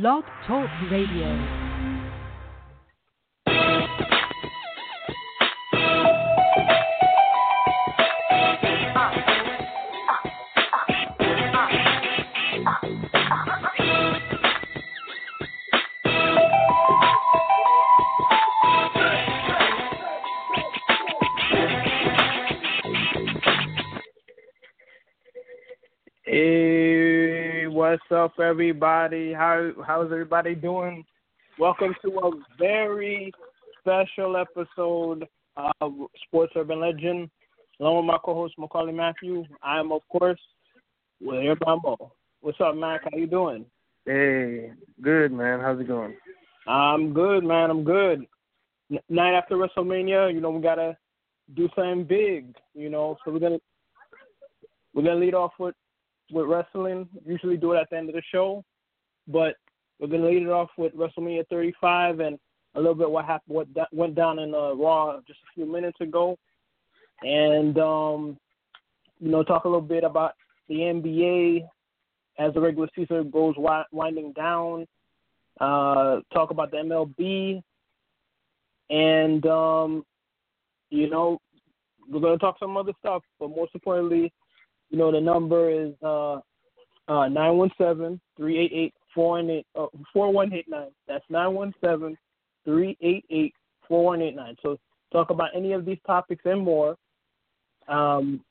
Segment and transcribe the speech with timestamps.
[0.00, 1.58] Blog Talk Radio.
[28.28, 29.32] Up, everybody?
[29.32, 31.02] How how's everybody doing?
[31.58, 33.32] Welcome to a very
[33.80, 35.26] special episode
[35.80, 35.92] of
[36.26, 37.30] Sports Urban Legend.
[37.80, 40.38] Along with my co-host Maccorley Mathieu, I am of course
[41.22, 42.10] William Rameau.
[42.42, 43.00] What's up, Mac?
[43.04, 43.64] How you doing?
[44.04, 45.60] Hey, good man.
[45.60, 46.14] How's it going?
[46.66, 47.70] I'm good, man.
[47.70, 48.26] I'm good.
[48.92, 50.98] N- night after WrestleMania, you know we gotta
[51.56, 52.54] do something big.
[52.74, 53.60] You know, so we're gonna
[54.92, 55.74] we're gonna lead off with
[56.30, 57.08] with wrestling.
[57.26, 58.64] Usually do it at the end of the show,
[59.26, 59.56] but
[59.98, 62.38] we're gonna lead it off with WrestleMania 35 and
[62.74, 65.66] a little bit what happened, what da- went down in uh, Raw just a few
[65.66, 66.38] minutes ago,
[67.22, 68.38] and um,
[69.20, 70.32] you know talk a little bit about
[70.68, 71.66] the NBA
[72.38, 74.86] as the regular season goes wi- winding down.
[75.60, 77.62] Uh, talk about the MLB,
[78.90, 80.04] and um,
[80.90, 81.38] you know
[82.08, 84.32] we're gonna talk some other stuff, but most importantly,
[84.90, 86.36] you know, the number is uh
[87.08, 90.90] uh nine one seven three eight eight four one eight uh four one eight nine.
[91.06, 92.16] That's nine one seven
[92.64, 93.54] three eight eight
[93.86, 94.56] four one eight nine.
[94.62, 94.78] So
[95.12, 96.96] talk about any of these topics and more.
[97.88, 98.42] Um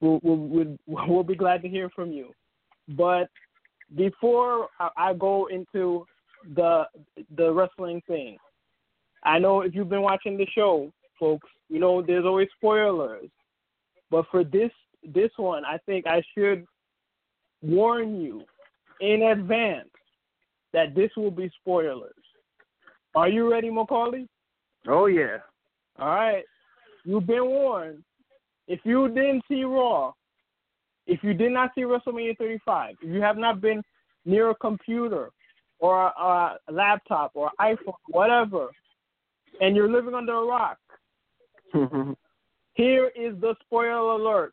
[0.00, 2.32] we'll we'll we'll, be glad to hear from you.
[2.88, 3.28] But
[3.96, 6.06] before I go into
[6.54, 6.84] the
[7.36, 8.36] the wrestling thing,
[9.24, 13.28] I know if you've been watching the show, folks, you know there's always spoilers.
[14.10, 14.70] But for this
[15.02, 16.66] this one, I think I should
[17.62, 18.42] warn you
[19.00, 19.88] in advance
[20.72, 22.12] that this will be spoilers.
[23.14, 24.26] Are you ready, Maccorley?
[24.86, 25.38] Oh yeah.
[25.98, 26.44] All right.
[27.04, 28.02] You've been warned.
[28.66, 30.12] If you didn't see Raw,
[31.06, 33.82] if you did not see WrestleMania 35, if you have not been
[34.26, 35.30] near a computer
[35.78, 38.68] or a, a laptop or iPhone, whatever,
[39.60, 40.78] and you're living under a rock,
[42.74, 44.52] here is the spoiler alert.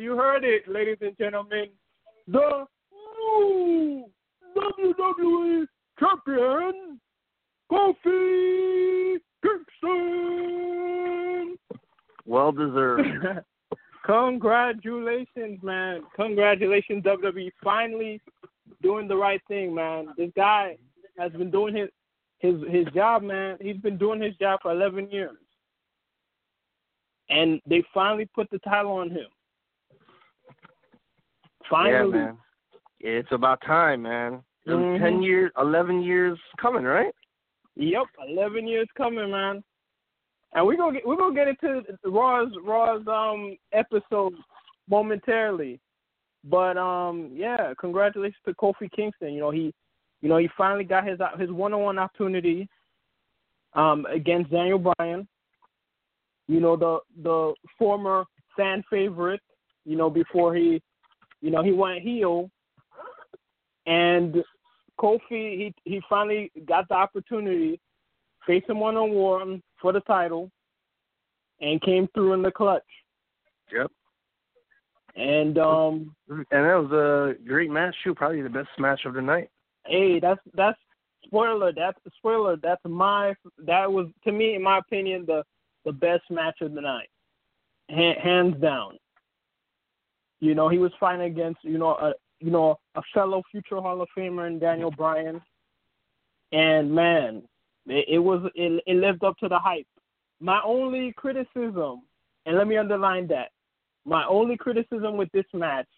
[0.00, 1.68] you heard it, ladies and gentlemen.
[2.26, 2.64] The
[3.18, 4.06] new
[4.56, 5.66] WWE
[5.98, 7.00] champion,
[7.70, 10.36] Kofi Kingston.
[12.26, 13.08] Well deserved.
[14.06, 16.02] Congratulations, man.
[16.16, 17.50] Congratulations, WWE.
[17.62, 18.20] Finally
[18.82, 20.08] doing the right thing, man.
[20.16, 20.76] This guy
[21.18, 21.88] has been doing his
[22.38, 23.56] his his job, man.
[23.60, 25.36] He's been doing his job for 11 years.
[27.30, 29.26] And they finally put the title on him.
[31.68, 32.18] Finally.
[32.18, 32.38] Yeah, man.
[33.00, 34.42] It's about time, man.
[34.66, 34.98] Mhm.
[34.98, 37.14] Ten years, eleven years coming, right?
[37.76, 39.62] Yep, 11 years coming, man.
[40.52, 44.34] And we're gonna get we're gonna get into Raw's Raw's um episode
[44.88, 45.80] momentarily,
[46.44, 49.34] but um yeah, congratulations to Kofi Kingston.
[49.34, 49.74] You know he,
[50.20, 52.68] you know he finally got his his one on one opportunity,
[53.74, 55.26] um against Daniel Bryan.
[56.46, 58.24] You know the the former
[58.56, 59.40] fan favorite.
[59.84, 60.80] You know before he,
[61.44, 62.50] you know he went heel,
[63.86, 64.42] and
[64.98, 67.78] Kofi he he finally got the opportunity,
[68.46, 70.50] face him one on one for the title,
[71.60, 72.82] and came through in the clutch.
[73.70, 73.90] Yep.
[75.16, 78.14] And um, And that was a great match too.
[78.14, 79.50] Probably the best match of the night.
[79.86, 80.78] hey, that's that's
[81.26, 81.72] spoiler.
[81.76, 82.56] That's spoiler.
[82.56, 85.42] That's my that was to me, in my opinion, the
[85.84, 87.10] the best match of the night,
[87.90, 88.96] ha- hands down.
[90.44, 94.02] You know, he was fighting against you know a you know a fellow future Hall
[94.02, 95.40] of Famer in Daniel Bryan,
[96.52, 97.44] and man,
[97.86, 99.86] it, it was it, it lived up to the hype.
[100.40, 102.02] My only criticism,
[102.44, 103.52] and let me underline that,
[104.04, 105.88] my only criticism with this match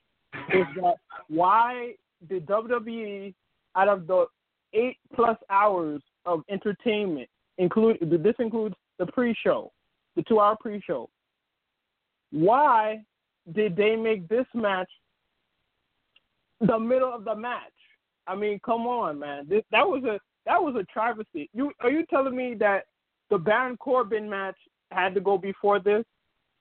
[0.54, 0.94] is that
[1.26, 1.94] why
[2.28, 3.34] did WWE
[3.74, 4.26] out of the
[4.74, 7.28] eight plus hours of entertainment
[7.58, 9.72] include this includes the pre-show,
[10.14, 11.10] the two-hour pre-show.
[12.30, 13.02] Why
[13.52, 14.88] did they make this match
[16.60, 17.72] the middle of the match.
[18.26, 19.46] I mean, come on, man.
[19.48, 21.48] This that was a that was a travesty.
[21.52, 22.84] You are you telling me that
[23.30, 24.56] the Baron Corbin match
[24.90, 26.04] had to go before this?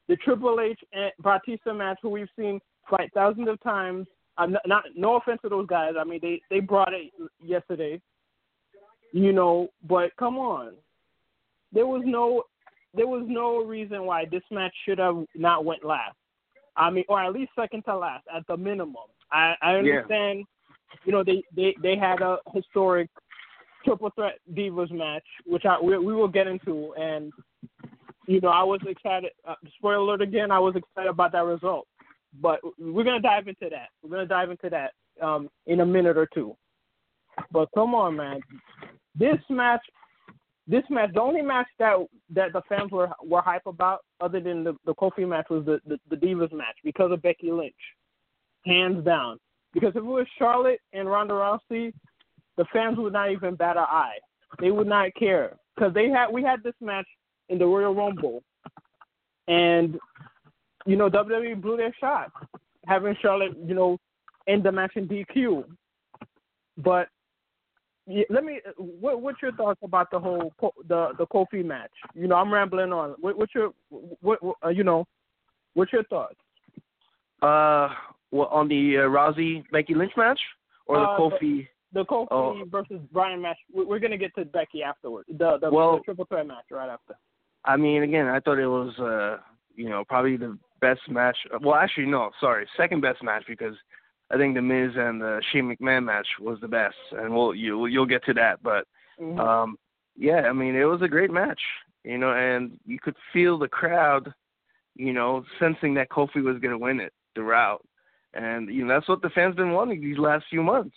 [0.07, 2.59] The Triple H and Batista match, who we've seen
[2.89, 4.07] fight thousands of times.
[4.37, 5.93] I'm not, not no offense to those guys.
[5.99, 7.11] I mean, they they brought it
[7.43, 8.01] yesterday.
[9.11, 10.73] You know, but come on.
[11.71, 12.43] There was no
[12.93, 16.15] there was no reason why this match should have not went last.
[16.77, 18.95] I mean, or at least second to last at the minimum.
[19.31, 20.39] I I understand.
[20.39, 20.45] Yeah.
[21.05, 23.09] You know, they they they had a historic
[23.83, 27.31] triple threat divas match, which I we, we will get into, and
[28.27, 29.31] you know I was excited.
[29.47, 31.87] Uh, spoiler alert again, I was excited about that result.
[32.41, 33.89] But we're gonna dive into that.
[34.03, 36.55] We're gonna dive into that um, in a minute or two.
[37.51, 38.41] But come on, man,
[39.17, 39.81] this match,
[40.67, 41.97] this match, the only match that
[42.31, 45.79] that the fans were were hype about, other than the the Kofi match, was the
[45.85, 47.73] the, the Divas match because of Becky Lynch,
[48.65, 49.37] hands down.
[49.73, 51.93] Because if it was Charlotte and Ronda Rousey,
[52.57, 54.17] the fans would not even bat an eye.
[54.59, 57.07] They would not care because they had we had this match
[57.49, 58.41] in the Royal Rumble,
[59.47, 59.99] and
[60.85, 62.31] you know WWE blew their shot
[62.87, 63.97] having Charlotte you know
[64.47, 65.65] end the match in DQ.
[66.77, 67.07] But
[68.07, 68.59] yeah, let me.
[68.77, 70.53] What, what's your thoughts about the whole
[70.87, 71.91] the the Kofi match?
[72.13, 73.15] You know, I'm rambling on.
[73.19, 75.05] What, what's your what, what uh, you know?
[75.73, 76.35] What's your thoughts?
[77.41, 77.89] Uh,
[78.31, 80.39] well, on the uh, Rousey Becky Lynch match
[80.87, 81.67] or the uh, Kofi?
[81.93, 82.63] The Kofi oh.
[82.69, 83.57] versus Bryan match.
[83.73, 85.27] We're gonna get to Becky afterwards.
[85.29, 87.15] The the, well, the triple threat match right after.
[87.63, 89.41] I mean, again, I thought it was uh,
[89.75, 91.37] you know, probably the best match.
[91.61, 93.75] Well, actually, no, sorry, second best match because
[94.31, 97.85] I think the Miz and the Shane McMahon match was the best, and we'll you
[97.85, 98.61] you'll get to that.
[98.63, 98.85] But
[99.19, 99.39] mm-hmm.
[99.39, 99.77] um,
[100.15, 101.61] yeah, I mean, it was a great match,
[102.03, 104.33] you know, and you could feel the crowd,
[104.95, 107.85] you know, sensing that Kofi was gonna win it throughout,
[108.33, 110.95] and you know that's what the fans been wanting these last few months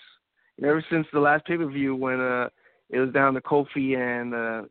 [0.62, 2.48] ever since the last pay per view when uh
[2.90, 4.66] it was down to Kofi and uh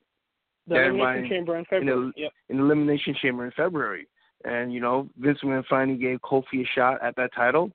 [0.68, 1.82] the elimination chamber in February.
[1.82, 2.32] In the, yep.
[2.50, 4.08] in the elimination chamber in February.
[4.44, 7.72] And, you know, Vince McMahon finally gave Kofi a shot at that title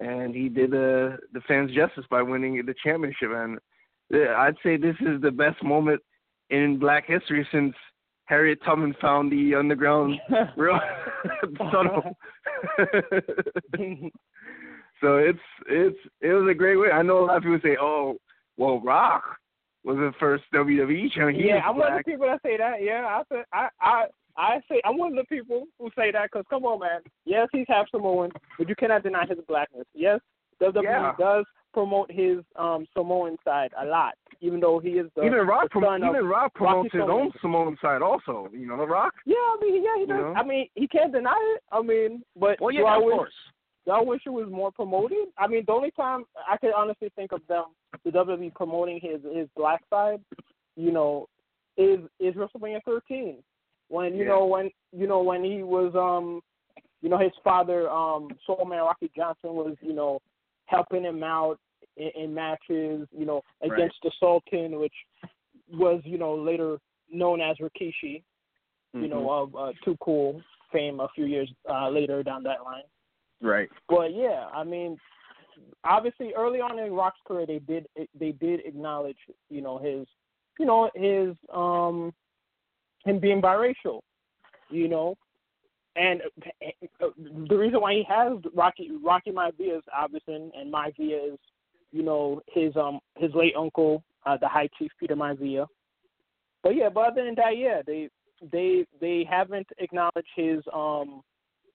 [0.00, 3.58] and he did uh, the fans justice by winning the championship and
[4.14, 6.00] uh, I'd say this is the best moment
[6.50, 7.74] in black history since
[8.26, 10.16] Harriet Tubman found the underground
[10.56, 10.78] real
[11.70, 12.16] tunnel.
[15.02, 16.90] So it's it's it was a great way.
[16.92, 18.16] I know a lot of people say, "Oh,
[18.56, 19.24] well, Rock
[19.82, 22.76] was the first WWE champion." yeah, I'm one of the people that say that.
[22.80, 24.04] Yeah, I say I I
[24.36, 27.00] I say I'm one of the people who say that because come on, man.
[27.24, 29.86] Yes, he's half Samoan, but you cannot deny his blackness.
[29.94, 30.20] Yes,
[30.62, 31.12] WWE yeah.
[31.18, 31.44] does
[31.74, 35.80] promote his um Samoan side a lot, even though he is the even Rock the
[35.80, 37.20] prom- even Rock promotes Rocky his Samoan.
[37.26, 38.48] own Samoan side also.
[38.52, 39.14] You know, the Rock.
[39.26, 40.16] Yeah, I mean, yeah, he does.
[40.16, 40.34] You know?
[40.34, 41.62] I mean, he can't deny it.
[41.72, 43.32] I mean, but Well, do yeah, I of wish, course.
[43.86, 45.28] do I wish it was more promoted?
[45.38, 47.64] I mean, the only time I could honestly think of them,
[48.04, 50.20] the WWE promoting his his black side,
[50.76, 51.26] you know,
[51.76, 53.36] is is WrestleMania 13
[53.92, 54.30] when you Yeah.
[54.30, 56.40] know when you know when he was um
[57.02, 60.18] you know his father um Soul Man Rocky Johnson was you know
[60.66, 61.58] helping him out
[61.98, 63.72] in, in matches you know Right.
[63.72, 64.94] against the Sultan which
[65.70, 66.78] was you know later
[67.10, 68.22] known as Rikishi
[68.94, 69.42] you know Mhm.
[69.42, 70.42] of uh, Too Cool
[70.72, 72.88] fame a few years uh, later down that line
[73.42, 73.68] right.
[73.90, 74.96] but yeah, I mean,
[75.84, 77.86] obviously early on in Rock's career, they did
[78.18, 79.18] they did acknowledge
[79.50, 80.06] you know his
[80.58, 82.14] you know his um
[83.04, 84.00] him being biracial,
[84.70, 85.14] you know,
[85.96, 86.22] and
[87.48, 91.38] the reason why he has Rocky Rocky Maivia is obviously, and Maivia is
[91.90, 95.66] you know his um his late uncle, uh, the High Chief Peter Maivia.
[96.62, 98.08] But yeah, but other than that, yeah, they
[98.50, 101.22] they they haven't acknowledged his um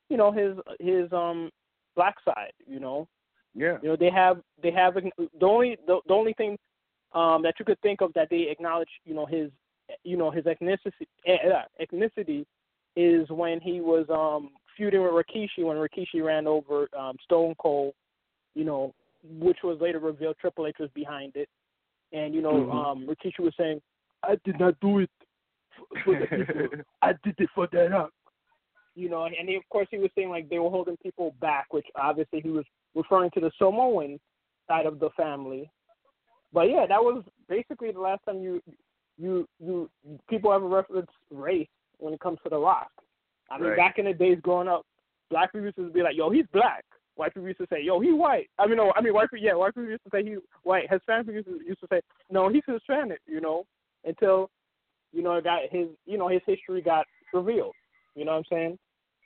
[0.09, 1.49] you know his his um
[1.95, 3.07] black side you know
[3.53, 3.77] Yeah.
[3.81, 6.57] you know they have they have the only the, the only thing
[7.13, 9.49] um that you could think of that they acknowledge you know his
[10.03, 11.37] you know his ethnicity eh,
[11.81, 12.45] ethnicity
[12.95, 17.93] is when he was um feuding with Rikishi when Rikishi ran over um Stone Cold
[18.55, 21.49] you know which was later revealed Triple H was behind it
[22.13, 22.71] and you know Mhm.
[22.73, 23.81] um Rikishi was saying
[24.23, 25.09] I did not do it
[25.75, 28.11] for- for the people I did it for the rock
[28.97, 31.71] you know, and he, of course he was saying like they were holding people back,
[31.71, 32.65] which obviously he was
[32.95, 34.19] referring to the Samoan
[34.67, 35.69] side of the family.
[36.51, 38.59] But yeah, that was basically the last time you
[39.17, 39.89] you you
[40.29, 41.67] people ever reference race
[41.99, 42.91] when it comes to The Rock.
[43.49, 43.77] I mean, Right.
[43.77, 44.85] back in the days growing up,
[45.29, 46.83] black people used to be like, "Yo, he's black."
[47.15, 49.43] White people used to say, "Yo, he white." I mean, no, I mean white people.
[49.43, 50.89] Yeah, white people used to say he white.
[50.91, 53.65] Hispanic people used to, used to say, "No, he's Hispanic." You know,
[54.05, 54.49] until
[55.13, 57.75] you know got his you know his history got revealed.
[58.15, 58.79] You know what I'm saying?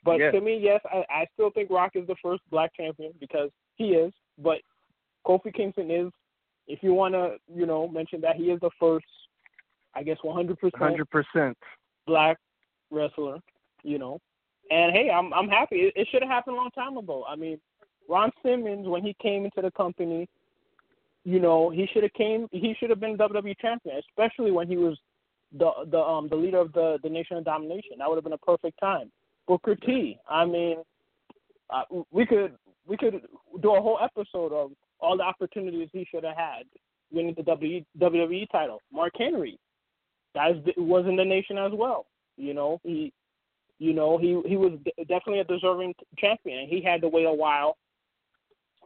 [0.04, 0.30] But Yeah.
[0.32, 3.94] to me, yes, I, I still think Rock is the first black champion because he
[3.94, 4.12] is.
[4.38, 4.60] But
[5.26, 6.12] Kofi Kingston is,
[6.66, 9.06] if you want to, you know, mention that he is the first,
[9.94, 11.56] I guess, 100% Hundred percent.
[12.06, 12.38] black
[12.90, 13.38] wrestler,
[13.82, 14.18] you know.
[14.70, 15.76] And hey, I'm I'm happy.
[15.76, 17.24] It, it should have happened a long time ago.
[17.28, 17.58] I mean,
[18.08, 20.28] Ron Simmons when he came into the company,
[21.24, 22.48] you know, he should have came.
[22.52, 24.98] He should have been WWE champion, especially when he was
[25.58, 27.98] the the um the leader of the the Nation of Domination.
[27.98, 29.10] That would have been a perfect time.
[29.46, 30.18] Booker T.
[30.30, 30.76] I mean,
[31.70, 32.54] uh, we could
[32.86, 33.20] we could
[33.60, 36.64] do a whole episode of all the opportunities he should have had
[37.10, 38.80] winning the WWE, WWE title.
[38.92, 39.58] Mark Henry,
[40.34, 42.06] guys was in the Nation as well.
[42.36, 43.12] You know, he,
[43.78, 46.68] you know, he he was definitely a deserving champion.
[46.68, 47.76] He had to wait a while.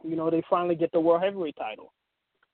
[0.03, 1.93] You know, they finally get the World Heavyweight title.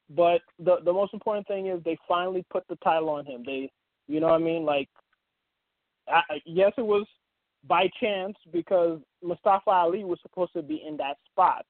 [0.09, 3.43] But the the most important thing is they finally put the title on him.
[3.45, 3.71] They,
[4.07, 4.65] you know what I mean?
[4.65, 4.89] Like,
[6.07, 7.05] I, yes, it was
[7.67, 11.65] by chance because Mustafa Ali was supposed to be in that spot.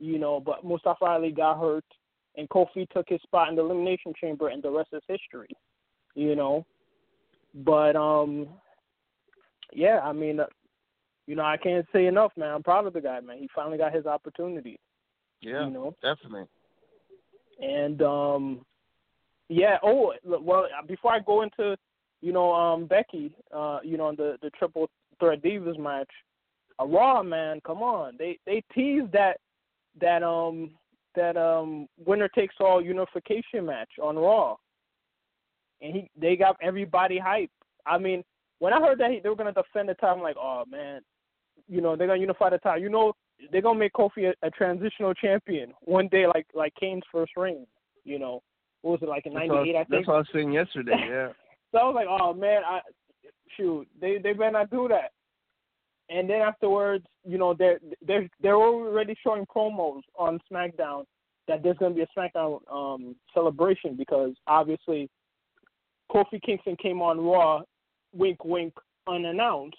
[0.00, 1.84] You know, but Mustafa Ali got hurt,
[2.36, 5.50] and Kofi took his spot in the Elimination Chamber, and the rest is history.
[6.14, 6.64] You know,
[7.54, 8.48] but um,
[9.72, 10.46] yeah, I mean, uh,
[11.26, 12.50] you know, I can't say enough, man.
[12.52, 13.38] I'm proud of the guy, man.
[13.38, 14.78] He finally got his opportunity.
[15.40, 16.46] Yeah, you know, definitely.
[17.60, 18.64] And um,
[19.48, 19.78] yeah.
[19.82, 21.76] Oh, well, before I go into
[22.20, 24.88] you know um Becky, uh, you know the the triple
[25.20, 26.10] threat divas match,
[26.78, 29.38] a Raw man, come on, they they teased that
[30.00, 30.70] that um
[31.14, 34.56] that um winner takes all unification match on Raw,
[35.80, 37.50] and he they got everybody hyped.
[37.86, 38.24] I mean,
[38.58, 41.00] when I heard that he, they were gonna defend the title, I'm like, oh man,
[41.68, 42.82] you know they're gonna unify the title.
[42.82, 43.12] You know
[43.50, 47.66] they're gonna make Kofi a, a transitional champion one day, like like Kane's first reign.
[48.04, 48.42] You know,
[48.82, 49.50] what was it like in '98?
[49.50, 50.92] I think That's what I was saying yesterday.
[51.08, 51.28] Yeah.
[51.72, 52.80] so I was like, oh man, I
[53.56, 55.12] shoot, they they better not do that.
[56.10, 61.04] And then afterwards, you know, they're they're they're already showing promos on SmackDown
[61.48, 65.08] that there's gonna be a SmackDown um celebration because obviously
[66.14, 67.62] Kofi Kingston came on Raw,
[68.12, 68.74] wink wink,
[69.08, 69.76] unannounced,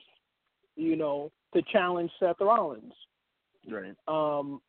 [0.75, 2.93] you know, to challenge Seth Rollins.
[3.69, 3.95] Right.
[4.07, 4.61] Um,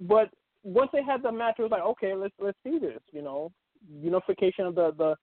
[0.00, 0.30] but
[0.64, 3.00] once they had the match, it was like, okay, let's let's see this.
[3.12, 3.52] You know,
[4.00, 5.14] unification of the the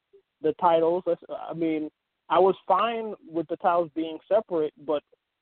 [0.41, 1.03] the titles.
[1.05, 1.89] Let's, I mean,
[2.29, 5.01] I was fine with the titles being separate, but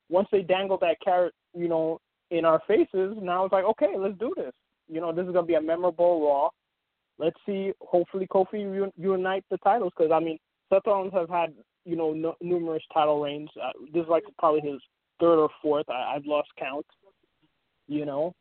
[0.10, 2.00] once they dangled that carrot, you know,
[2.32, 4.54] in our faces, now it's like, okay, let's do this.
[4.88, 6.50] You know, this is gonna be a memorable Raw.
[7.20, 7.72] Let's see.
[7.82, 10.40] Hopefully, Kofi unite the titles because I mean,
[10.72, 11.54] Seth Rollins have had
[11.86, 13.50] you know n- numerous title reigns.
[13.62, 14.82] Uh, this is like probably his
[15.20, 15.90] third or fourth.
[15.90, 16.86] I, I've lost count.
[17.88, 18.34] You know,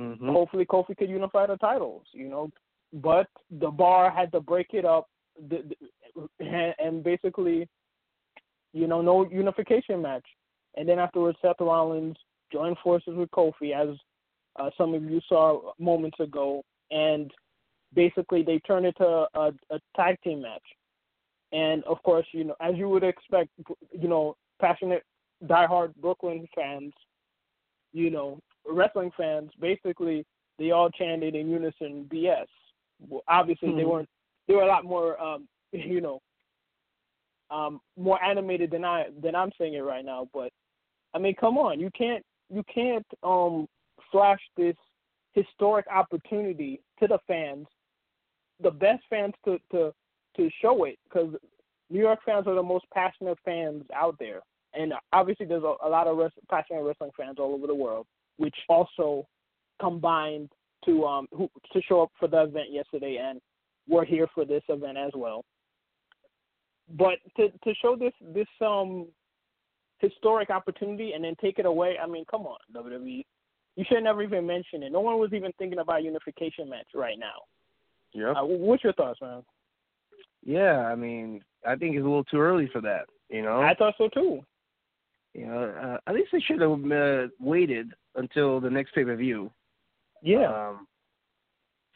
[0.00, 0.28] mm-hmm.
[0.28, 2.04] hopefully Kofi could unify the titles.
[2.12, 2.50] You know,
[2.92, 5.08] but the bar had to break it up,
[5.48, 7.68] the, the, and, and basically,
[8.72, 10.24] you know, no unification match.
[10.76, 12.16] And then afterwards, Seth Rollins
[12.52, 13.96] joined forces with Kofi, as
[14.58, 17.30] uh, some of you saw moments ago, and
[17.94, 20.62] basically they turned it to a, a tag team match.
[21.52, 23.50] And of course, you know, as you would expect,
[23.92, 25.02] you know, passionate,
[25.46, 26.92] diehard Brooklyn fans,
[27.92, 30.26] you know, wrestling fans, basically
[30.58, 32.46] they all chanted in unison BS.
[33.08, 33.78] Well, obviously, mm-hmm.
[33.78, 34.08] they weren't.
[34.46, 36.20] They were a lot more, um, you know,
[37.50, 40.28] um, more animated than I than I'm saying it right now.
[40.34, 40.50] But
[41.14, 43.66] I mean, come on, you can't you can't um
[44.10, 44.76] flash this
[45.32, 47.66] historic opportunity to the fans,
[48.62, 49.92] the best fans to to
[50.36, 51.34] to show it because
[51.90, 54.40] New York fans are the most passionate fans out there,
[54.74, 58.06] and obviously there's a, a lot of res- passionate wrestling fans all over the world,
[58.36, 59.26] which also
[59.80, 60.50] combined
[60.84, 63.40] to um who, to show up for the event yesterday, and
[63.88, 65.44] we're here for this event as well.
[66.96, 69.06] But to to show this this um
[69.98, 73.24] historic opportunity and then take it away, I mean, come on, WWE.
[73.76, 74.92] You should never even mention it.
[74.92, 77.42] No one was even thinking about unification match right now.
[78.12, 78.32] Yeah.
[78.32, 79.42] Uh, what's your thoughts, man?
[80.44, 83.06] Yeah, I mean, I think it's a little too early for that.
[83.28, 83.60] You know.
[83.60, 84.40] I thought so too.
[85.34, 89.14] You know, uh, at least they should have uh, waited until the next pay per
[89.16, 89.50] view.
[90.22, 90.68] Yeah.
[90.70, 90.86] Um,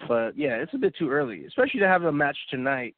[0.09, 2.95] but yeah, it's a bit too early, especially to have a match tonight.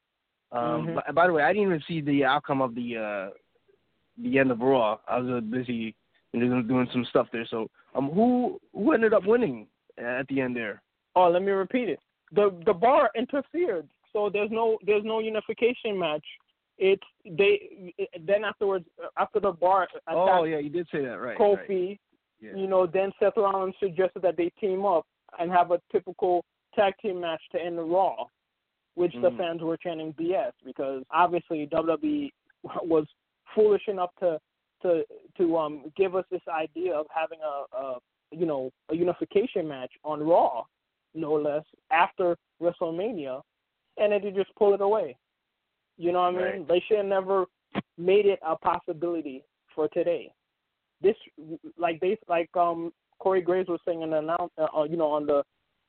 [0.53, 0.95] Um, mm-hmm.
[0.95, 3.31] by, by, the way, I didn't even see the outcome of the uh,
[4.23, 4.99] the end of Raw.
[5.09, 5.95] I was uh, busy
[6.33, 7.47] doing some stuff there.
[7.49, 9.67] So, um, who who ended up winning
[9.99, 10.83] at the end there?
[11.17, 12.01] Oh, let me repeat it.
[12.35, 16.25] The the bar interfered, so there's no there's no unification match.
[16.79, 17.95] It's they
[18.27, 18.87] then afterwards
[19.19, 19.89] after the bar.
[20.09, 21.39] Oh yeah, you did say that right.
[21.39, 22.01] Kofi, right.
[22.41, 22.57] Yeah.
[22.57, 25.07] you know, then Seth Rollins suggested that they team up
[25.39, 28.25] and have a typical tag team match to end the Raw,
[28.95, 29.23] which mm.
[29.23, 32.31] the fans were chanting BS because obviously WWE
[32.83, 33.07] was
[33.55, 34.39] foolish enough to
[34.83, 35.05] to
[35.39, 37.99] to um give us this idea of having a, a
[38.31, 40.65] you know a unification match on Raw,
[41.15, 43.41] no less, after WrestleMania,
[43.99, 45.17] and then they just pull it away.
[45.97, 46.43] You know what I mean?
[46.43, 46.69] Right.
[46.69, 47.47] They should have never
[47.97, 49.45] made it a possibility
[49.75, 50.33] for today.
[51.01, 51.17] This,
[51.79, 55.11] like they, like um Corey Graves was saying in the announce, uh, uh, you know,
[55.11, 55.43] on the,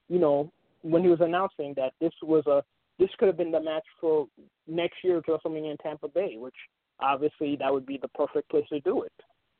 [0.09, 0.51] you know,
[0.81, 2.63] when he was announcing that this was a,
[2.99, 4.27] this could have been the match for
[4.67, 6.55] next year's WrestleMania in Tampa Bay, which
[6.99, 9.11] obviously that would be the perfect place to do it.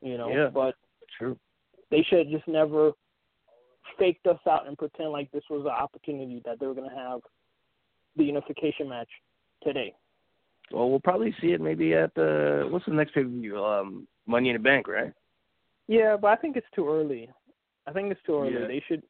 [0.01, 0.50] You know, Yeah.
[0.53, 0.75] but
[1.17, 1.38] True.
[1.89, 2.91] they should have just never
[3.98, 6.96] faked us out and pretend like this was an opportunity that they were going to
[6.96, 7.22] have
[8.18, 9.10] the unification match
[9.63, 9.94] today.
[10.72, 13.63] Well, we'll probably see it maybe at the what's the next pay per view?
[13.63, 15.13] Um, Money in the Bank, right?
[15.88, 17.30] Yeah, but I think it's too early.
[17.86, 18.54] I think it's too early.
[18.54, 18.68] Yeah.
[18.68, 19.04] They should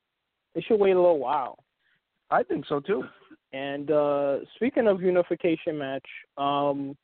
[0.54, 1.58] they should wait a little while.
[2.30, 3.04] I think so too.
[3.54, 6.06] And uh speaking of unification match,
[6.38, 6.98] um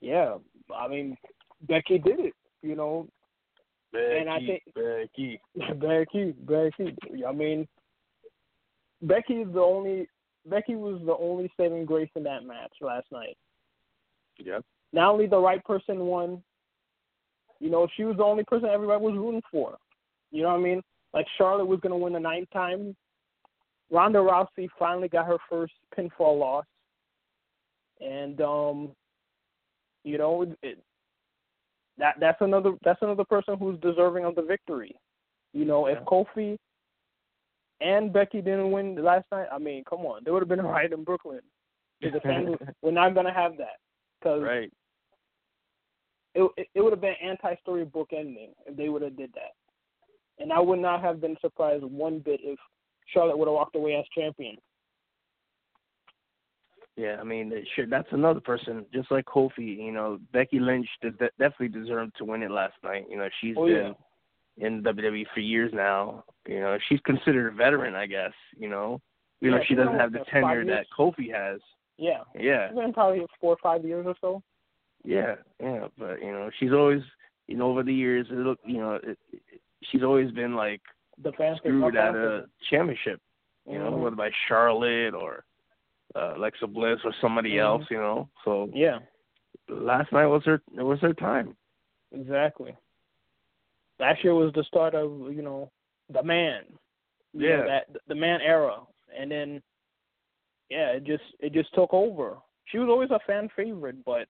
[0.00, 0.36] yeah,
[0.74, 1.16] I mean
[1.62, 3.08] Becky did it, you know.
[3.92, 5.40] And I think- Becky.
[5.76, 7.24] Becky, Becky.
[7.26, 7.66] I mean
[9.02, 10.08] Becky is the only
[10.46, 13.36] Becky was the only saving grace in that match last night.
[14.38, 14.64] Yep.
[14.92, 16.42] Not only the right person won,
[17.60, 19.76] you know, she was the only person everybody was rooting for.
[20.30, 20.82] You know what I mean?
[21.12, 22.96] Like Charlotte was gonna win the ninth time.
[23.90, 26.66] Ronda Rousey finally got her first pinfall loss.
[28.00, 28.92] And um
[30.04, 30.78] you know, it, it,
[31.98, 34.94] that that's another that's another person who's deserving of the victory.
[35.52, 36.56] You know, if Kofi
[37.80, 40.92] and Becky didn't win last night, I mean, come on, they would have been right
[40.92, 41.40] in Brooklyn.
[42.00, 43.78] The fans we're not gonna have that
[44.20, 44.72] because right.
[46.34, 49.52] it, it it would have been anti-storybook ending if they would have did that,
[50.38, 52.58] and I would not have been surprised one bit if
[53.12, 54.56] Charlotte would have walked away as champion.
[56.98, 59.76] Yeah, I mean, should, that's another person, just like Kofi.
[59.78, 63.06] You know, Becky Lynch de- de- definitely deserved to win it last night.
[63.08, 63.94] You know, she's Oh, been
[64.56, 66.24] in WWE for years now.
[66.48, 68.32] You know, she's considered a veteran, I guess.
[68.58, 69.00] You know,
[69.40, 71.60] you know she doesn't have the with her five tenure that Kofi has.
[71.98, 74.42] Yeah, Yeah, it's been probably four or five years or so.
[75.04, 75.86] yeah, yeah.
[75.96, 77.02] But you know, she's always,
[77.46, 80.80] you know, over the years, it look, you know, it, it, she's always been like
[81.22, 83.20] The screwed at a championship.
[83.68, 84.00] You know, Mhm.
[84.00, 85.44] whether by Charlotte or
[86.14, 87.62] uh, Alexa Bliss or somebody Mhm.
[87.62, 87.84] else.
[87.90, 89.00] You know, so Yeah,
[89.68, 91.56] last night was her it was her time.
[92.12, 92.76] exactly.
[93.98, 95.70] Last year was the start of you know
[96.08, 96.64] the man.
[97.34, 97.64] You know, Yeah.
[97.66, 98.80] that the man era,
[99.14, 99.62] and then
[100.70, 102.38] yeah, it just it just took over.
[102.66, 104.28] She was always a fan favorite, but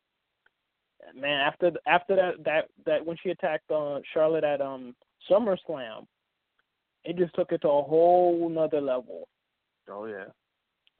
[1.14, 4.94] man, after after that that that when she attacked uh, Charlotte at um
[5.30, 6.06] SummerSlam,
[7.04, 9.28] it just took it to a whole nother level.
[9.90, 10.26] Oh yeah.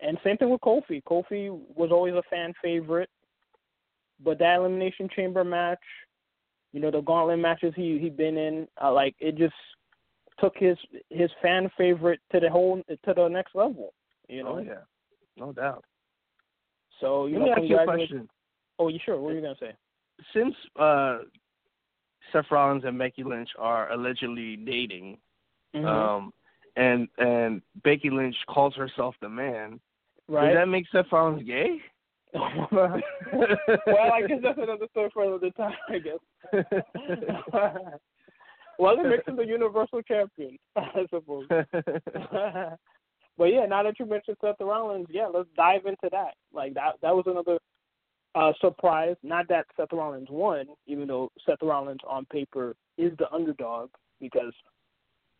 [0.00, 1.02] And same thing with Kofi.
[1.02, 3.11] Kofi was always a fan favorite,
[4.22, 5.80] but that elimination chamber match,
[6.72, 9.54] you know, the gauntlet matches he he been in, uh, like it just
[10.38, 10.76] took his
[11.11, 13.92] his fan favorite to the whole to the next level.
[14.28, 14.82] You know, Oh yeah.
[15.37, 15.84] No doubt.
[17.00, 18.28] so you Let me know, ask you a question.
[18.78, 19.16] Oh, you sure?
[19.16, 19.72] What were you gonna say?
[20.32, 21.18] Since uh
[22.32, 25.18] Seth Rollins and Becky Lynch are allegedly dating,
[25.74, 25.87] Mhm.
[25.87, 26.32] um
[26.76, 29.80] and and Becky Lynch calls herself the man,
[30.28, 30.48] right.
[30.48, 31.78] does that make Seth Rollins gay?
[32.34, 33.00] well,
[34.12, 35.72] I guess that's another story for another time.
[35.88, 36.18] I guess.
[38.78, 41.46] well, it makes him the universal champion, I suppose.
[41.48, 46.34] but yeah, now that you mentioned Seth Rollins, yeah, let's dive into that.
[46.52, 47.58] Like that that was another
[48.34, 49.16] uh surprise.
[49.22, 53.88] Not that Seth Rollins won, even though Seth Rollins on paper is the underdog,
[54.20, 54.52] because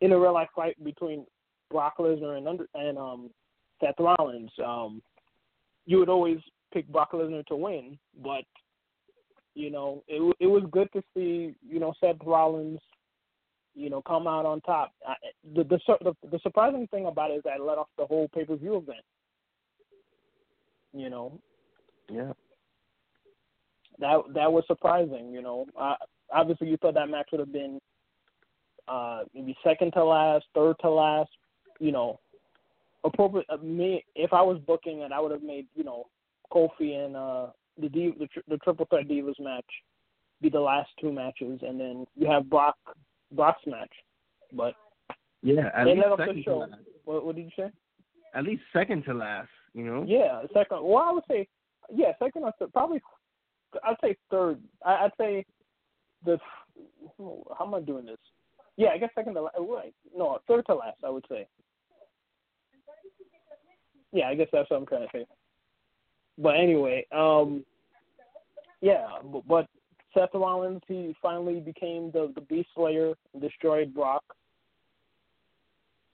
[0.01, 1.25] in a real life fight between
[1.69, 3.29] Brock Lesnar and under and um
[3.81, 5.01] Seth Rollins, um
[5.85, 6.39] you would always
[6.73, 8.43] pick Brock Lesnar to win, but
[9.55, 12.79] you know, it it was good to see, you know, Seth Rollins
[13.79, 14.93] you know, come out on top.
[15.07, 15.13] I,
[15.55, 18.05] the, the sur- the the surprising thing about it is that it let off the
[18.05, 19.05] whole pay per view event.
[20.93, 21.39] You know,
[22.11, 22.33] yeah.
[23.99, 25.31] that that was surprising.
[25.31, 25.95] You know, uh,
[26.33, 27.79] obviously you thought that match would have been
[28.87, 31.29] uh maybe second to last, third to last.
[31.79, 32.19] You know,
[33.03, 33.45] appropriate.
[33.49, 36.07] Uh, me if I was booking it, I would have made you know
[36.51, 37.47] Kofi and uh
[37.79, 39.65] the D, the, the triple threat divas match
[40.41, 42.75] be the last two matches, and then you have Brock
[43.31, 43.91] Brock's match.
[44.53, 44.73] But
[45.41, 46.57] Yeah, at They least let second to show.
[46.59, 46.73] last.
[47.05, 47.71] what, what did you say?
[48.35, 50.03] At least second to last, you know?
[50.07, 50.83] Yeah, second.
[50.83, 51.47] Well, I would say,
[51.91, 52.71] yeah, second or third.
[52.73, 53.01] Probably,
[53.83, 54.59] I'd say third.
[54.85, 55.45] I, I'd say
[56.25, 56.37] the.
[57.17, 58.17] How am I doing this?
[58.77, 59.55] Yeah, I guess second to last.
[59.59, 59.93] Right.
[60.15, 60.97] No, third to last.
[61.05, 61.47] I would say.
[64.11, 65.25] Yeah, I guess that's what I'm trying to say.
[66.37, 67.65] But anyway, um,
[68.81, 69.67] yeah, but, but
[70.13, 74.23] Seth Rollins, he finally became the the Beast Slayer, destroyed Brock.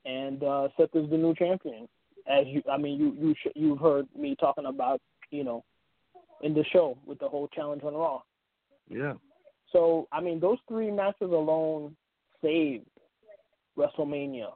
[0.06, 1.88] and uh, Seth is the new champion.
[2.28, 5.00] As you, I mean, you you sh- you've heard me talking about,
[5.32, 5.64] you know,
[6.42, 8.22] in the show with the whole challenge on Raw.
[8.90, 9.14] Yeah.
[9.72, 11.96] So I mean, those three matches alone
[12.44, 12.86] saved
[13.78, 14.50] WrestleMania.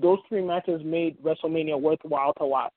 [0.00, 2.72] Those three matches made WrestleMania worthwhile to watch.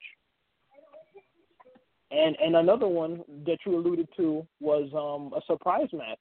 [2.12, 6.20] And and another one that you alluded to was um a surprise match,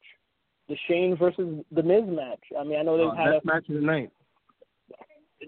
[0.68, 2.40] the Shane versus the Miz match.
[2.59, 4.11] I mean, I know they've uh, had best a match of the night.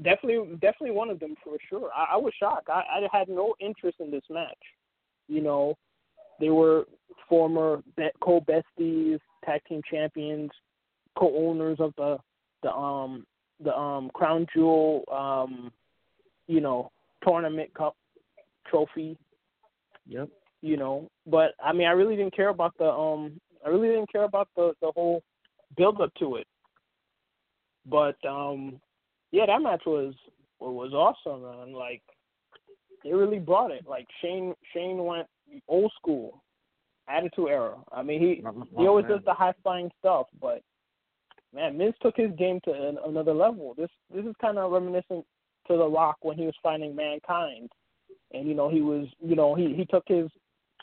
[0.02, 1.90] definitely definitely one of them for sure.
[1.94, 2.68] I, I was shocked.
[2.68, 4.58] I, I had no interest in this match.
[5.28, 5.74] You know,
[6.38, 6.84] they were
[7.28, 7.82] former
[8.22, 10.50] co besties, tag team champions,
[11.18, 12.18] co owners of the
[12.62, 13.26] the um
[13.62, 15.72] the um crown jewel um
[16.46, 16.90] you know
[17.26, 17.96] tournament cup
[18.68, 19.16] trophy.
[20.06, 20.28] Yep.
[20.62, 24.10] You know, but I mean, I really didn't care about the um I really didn't
[24.10, 25.22] care about the the whole
[25.76, 26.46] build up to it.
[27.86, 28.80] But um
[29.32, 30.14] yeah, that match was
[30.60, 31.72] was awesome, man.
[31.72, 32.02] Like
[33.04, 33.86] they really brought it.
[33.86, 35.26] Like Shane Shane went
[35.68, 36.42] old school,
[37.08, 37.76] attitude era.
[37.92, 38.42] I mean, he
[38.76, 40.62] he always does the high flying stuff, but
[41.54, 43.74] man, Miz took his game to an, another level.
[43.76, 45.24] This this is kind of reminiscent
[45.68, 47.70] to The Rock when he was fighting Mankind,
[48.32, 50.30] and you know he was you know he he took his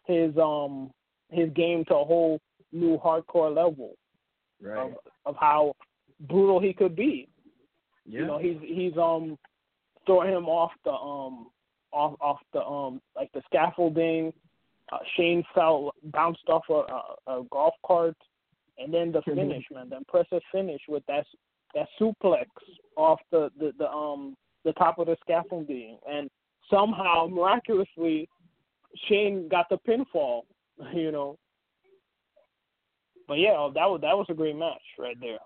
[0.05, 0.91] his um
[1.29, 2.39] his game to a whole
[2.71, 3.95] new hardcore level
[4.61, 4.77] right.
[4.77, 4.93] of
[5.25, 5.73] of how
[6.27, 7.27] brutal he could be.
[8.05, 8.21] Yeah.
[8.21, 9.37] You know, he's he's um
[10.05, 11.47] throwing him off the um
[11.91, 14.33] off off the um like the scaffolding.
[14.91, 18.17] Uh, Shane fell bounced off a, a, a golf cart,
[18.77, 19.35] and then the Mhm.
[19.35, 21.25] finish, man, the impressive finish with that
[21.73, 22.47] that suplex
[22.95, 26.29] off the the, the um the top of the scaffolding, and
[26.69, 28.27] somehow miraculously
[29.07, 30.43] Shane got the pinfall.
[30.93, 31.37] You know.
[33.27, 35.39] But yeah, that was that was a great match right there.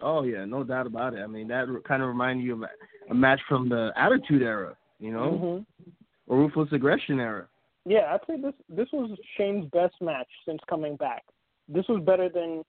[0.00, 1.20] Oh yeah, no doubt about it.
[1.20, 2.68] I mean, that kind of reminded you of
[3.10, 5.90] a match from the Attitude Era, you know, hmm
[6.26, 7.46] or Ruthless Aggression Era.
[7.84, 11.22] Yeah, I'd say this this was Shane's best match since coming back.
[11.68, 12.62] This was better than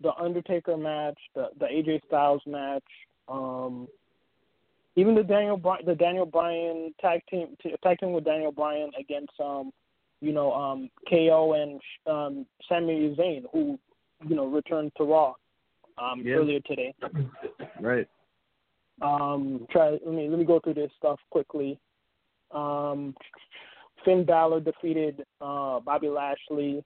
[0.00, 2.84] the Undertaker match, the the AJ Styles match,
[3.28, 3.88] um,
[4.96, 8.90] even the Daniel Bry- the Daniel Bryan tag team t- tag team with Daniel Bryan
[8.98, 9.72] against um,
[10.20, 13.78] you know um KO and um Sami Zayn who
[14.26, 15.34] you know returned to Raw
[15.98, 16.34] um Yeah.
[16.36, 16.94] earlier today.
[17.80, 18.08] Right.
[19.00, 21.78] Um, try let me let me go through this stuff quickly.
[22.50, 23.14] Um,
[24.04, 26.84] Finn Balor defeated uh, Bobby Lashley.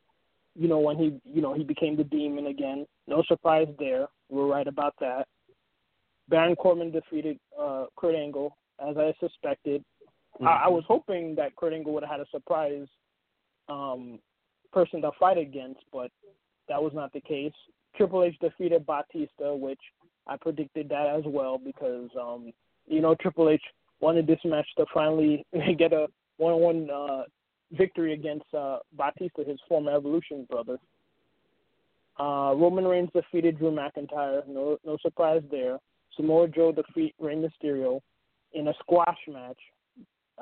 [0.59, 2.87] You know when he you know he became the Demon again.
[3.07, 4.07] No surprise there.
[4.29, 5.27] We're right about that.
[6.29, 9.85] Baron Corbin defeated uh, Kurt Angle as I suspected.
[10.41, 12.87] I, I was hoping that Kurt Angle would have had a surprise
[13.69, 14.19] um,
[14.73, 16.11] person to fight against, but
[16.69, 17.53] that was not the case.
[17.97, 19.81] Triple H defeated Batista, which
[20.27, 22.53] I predicted that as well because um,
[22.87, 23.63] you know Triple H
[24.01, 25.45] wanted this match to finally
[25.79, 26.07] get a
[26.39, 27.23] one-on-one uh,
[27.73, 30.79] victory against uh, Batista, his former Evolution brother.
[32.19, 34.47] Uh, Roman Reigns defeated Drew McIntyre.
[34.49, 35.79] No, no surprise there.
[36.17, 38.01] Samoa Joe defeat Rey Mysterio
[38.55, 39.59] in a squash match.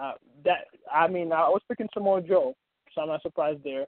[0.01, 0.13] Uh,
[0.45, 2.55] that I mean, I was picking Samoa Joe,
[2.95, 3.87] so I'm not surprised there.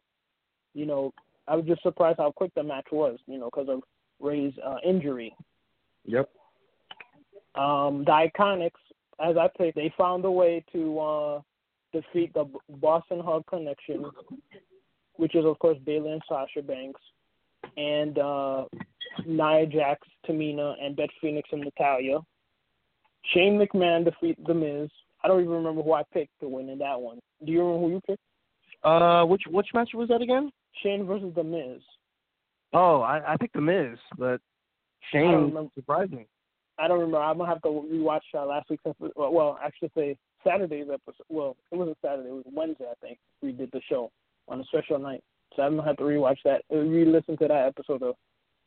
[0.75, 1.13] You know,
[1.49, 3.19] I was just surprised how quick the match was.
[3.27, 3.83] You know, because of
[4.21, 5.35] Rey's uh, injury.
[6.05, 6.29] Yep.
[7.57, 8.71] Um, the Iconics,
[9.25, 11.41] as I picked, they found a way to uh,
[11.93, 14.05] defeat the Boss 'n' Hug Connection,
[15.17, 17.01] which is of course Bayley and Sasha Banks,
[17.77, 18.65] and uh,
[19.27, 22.19] Nia Jax, Tamina, and Beth Phoenix and Natalya.
[23.33, 24.91] Shane McMahon defeat The Miz.
[25.25, 27.19] I don't even remember who I picked to win in that one.
[27.45, 28.23] Do you remember who you picked?
[28.85, 30.51] Uh, which which match was that again?
[30.83, 31.83] Shane versus The Miz.
[32.73, 34.41] Oh, I I picked the Miz, but
[35.13, 36.27] Shane surprised me.
[36.79, 37.19] I don't remember.
[37.19, 39.13] I'm gonna have to rewatch uh, last week's episode.
[39.17, 40.17] Well, actually, say
[40.47, 41.25] Saturday's episode.
[41.29, 42.29] Well, it wasn't Saturday.
[42.29, 43.19] It was Wednesday, I think.
[43.43, 44.11] We did the show
[44.49, 45.23] on a special night,
[45.55, 48.13] so I'm gonna have to rewatch that, uh, re-listen to that episode to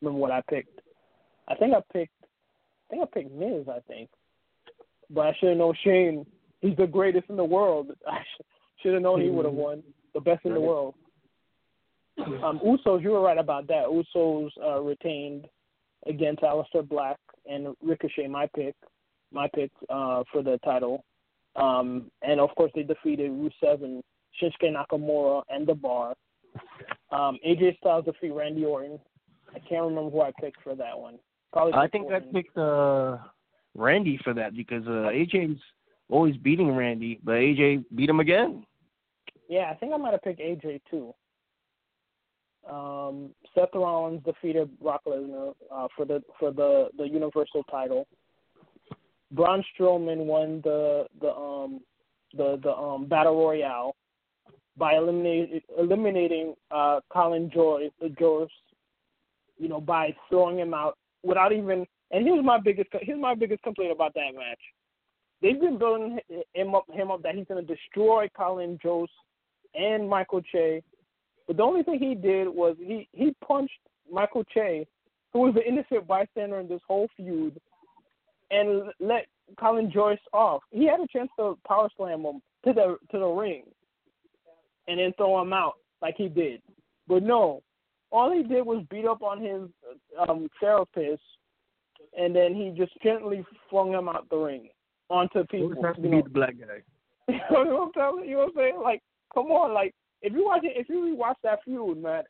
[0.00, 0.80] remember what I picked.
[1.48, 2.12] I think I picked.
[2.22, 3.66] I think I picked Miz.
[3.68, 4.10] I think,
[5.08, 6.26] but I should have known Shane.
[6.60, 7.90] He's the greatest in the world.
[8.06, 8.18] I
[8.82, 9.82] should have known he would have won.
[10.14, 10.94] The best in the world.
[12.18, 13.86] Um, Usos, you were right about that.
[13.86, 15.46] Usos uh, retained
[16.06, 18.74] against Aleister Black and Ricochet, my pick,
[19.32, 21.04] my pick uh, for the title.
[21.60, 24.02] Um, and of course, they defeated Rusev and
[24.40, 26.14] Shinsuke Nakamura and The Bar.
[27.12, 28.98] Um, AJ Styles defeat Randy Orton.
[29.54, 31.18] I can't remember who I picked for that one.
[31.52, 31.74] Probably.
[31.74, 33.18] I think I picked uh
[33.74, 35.60] Randy for that because uh AJ's
[36.08, 38.64] always beating Randy, but AJ beat him again.
[39.48, 41.12] Yeah, I think I might have picked AJ too.
[42.70, 48.06] Um, Seth Rollins defeated Brock Lesnar uh, for the for the the Universal title.
[49.32, 51.80] Braun Strowman won the the um
[52.36, 53.94] the the um battle royale
[54.76, 58.48] by eliminating eliminating uh Colin Joy the Joyce,
[59.58, 61.86] you know, by throwing him out without even.
[62.12, 64.58] And here's my biggest here's my biggest complaint about that match.
[65.42, 66.18] They've been building
[66.54, 69.12] him up him up that he's going to destroy Colin Jost
[69.74, 70.82] and Michael Che,
[71.46, 73.78] but the only thing he did was he he punched
[74.10, 74.86] Michael Che,
[75.32, 77.60] who was the innocent bystander in this whole feud,
[78.50, 79.26] and let
[79.58, 80.62] Colin Joyce off.
[80.70, 83.64] He had a chance to power slam him to the to the ring,
[84.88, 86.62] and then throw him out like he did.
[87.08, 87.62] But no,
[88.10, 89.62] all he did was beat up on his
[90.28, 91.22] um, therapist,
[92.18, 94.68] and then he just gently flung him out the ring
[95.08, 95.68] onto people.
[95.68, 96.16] Who's you to know?
[96.16, 96.82] be the black guy?
[97.28, 98.24] you know what I'm telling?
[98.28, 98.80] You know what I'm saying?
[98.82, 102.24] Like, come on, like if you watch it, if you rewatch that feud, man,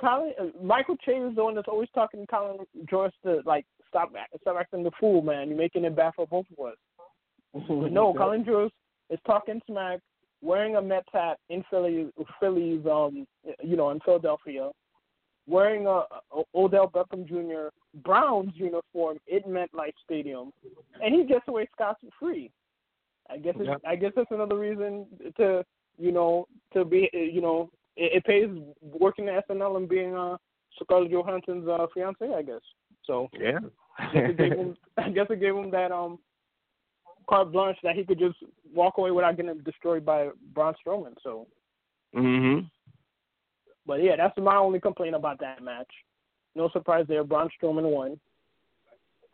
[0.00, 3.66] Colin, uh, Michael Che is the one that's always talking to Colin Joyce to like
[3.88, 5.48] stop stop acting the fool, man.
[5.48, 6.76] You're making it bad for both of us.
[7.68, 8.70] no, Colin Joyce
[9.10, 10.00] is talking smack,
[10.42, 13.26] wearing a Mets hat in Philly, Philly's, um,
[13.62, 14.70] you know, in Philadelphia,
[15.46, 16.02] wearing a,
[16.36, 17.68] a Odell Beckham Jr.
[18.04, 20.52] Browns uniform in MetLife Stadium,
[21.02, 22.50] and he gets away scot free.
[23.30, 23.82] I guess it's, Yep.
[23.86, 25.64] I guess that's another reason to
[25.98, 28.48] you know to be you know it, it pays
[28.80, 30.36] working at SNL and being uh
[30.82, 32.32] Scarlett Johansson's uh, fiance.
[32.34, 32.60] I guess
[33.08, 33.28] so.
[33.36, 33.58] Yeah.
[33.98, 36.20] I guess it gave him I guess it gave him that um
[37.28, 38.36] carte blanche that he could just
[38.72, 41.14] walk away without getting destroyed by Braun Strowman.
[41.22, 41.48] So,
[42.14, 42.70] mhm.
[43.86, 45.90] but yeah, that's my only complaint about that match.
[46.54, 47.24] No surprise there.
[47.24, 48.20] Braun Strowman won.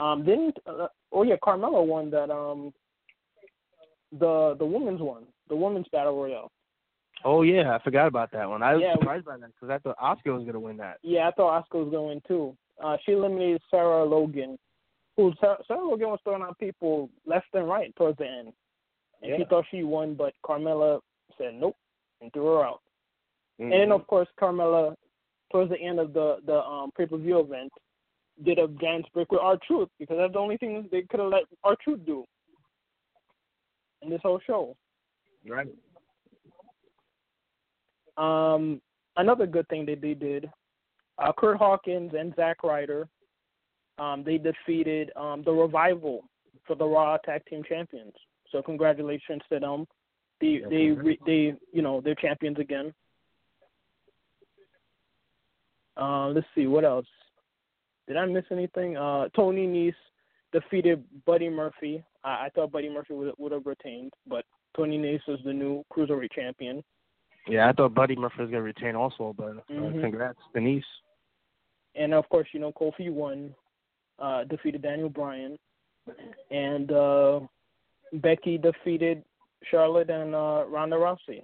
[0.00, 2.72] Um, didn't uh, oh yeah, Carmella won that um
[4.18, 6.50] the the women's one, the women's battle royale.
[7.24, 8.62] Oh yeah, I forgot about that one.
[8.62, 8.94] I was Yeah.
[8.94, 10.98] surprised by that because I thought Asuka was gonna win that.
[11.02, 12.56] Yeah, I thought Asuka was going to win too.
[12.82, 14.58] Uh, she eliminated Sarah Logan,
[15.16, 18.52] who Sarah, Sarah Logan was throwing out people left and right towards the end.
[19.22, 21.00] And she thought she won, but Carmella
[21.38, 21.76] said nope
[22.20, 22.82] and threw her out.
[23.60, 23.64] Mhm.
[23.64, 24.94] And then of course Carmella,
[25.50, 27.72] towards the end of the the um, pay per view event,
[28.42, 31.30] did a dance break with our Truth because that's the only thing they could have
[31.30, 32.24] let R-Truth do
[34.02, 34.76] in this whole show.
[35.46, 35.68] right.
[38.16, 38.80] Um,
[39.16, 40.50] another good thing that they did,
[41.18, 43.08] uh, Curt Hawkins and Zack Ryder,
[43.98, 46.24] um, they defeated um, the Revival
[46.66, 48.12] for the Raw Tag Team Champions.
[48.50, 49.86] So congratulations to them.
[50.40, 52.92] They they re, they you know they're champions again.
[55.96, 57.06] Uh, let's see what else.
[58.08, 58.96] Did I miss anything?
[58.96, 59.94] Uh, Tony Nese
[60.52, 62.04] defeated Buddy Murphy.
[62.24, 64.44] I, I thought Buddy Murphy would would have retained, but
[64.76, 66.82] Tony Nese is the new cruiserweight champion.
[67.48, 70.00] Yeah, I thought Buddy Murphy was gonna retain also, but uh, Mhm.
[70.00, 70.84] congrats, Denise.
[71.94, 73.54] And of course, you know Kofi won,
[74.18, 75.58] uh, defeated Daniel Bryan,
[76.50, 77.40] and uh,
[78.14, 79.22] Becky defeated
[79.70, 81.42] Charlotte and uh, Ronda Rousey.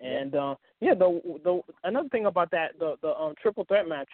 [0.00, 4.08] And uh, yeah, the the another thing about that the the um, triple threat match,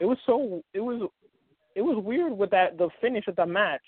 [0.00, 1.08] it was so it was
[1.74, 3.82] it was weird with that the finish of the match.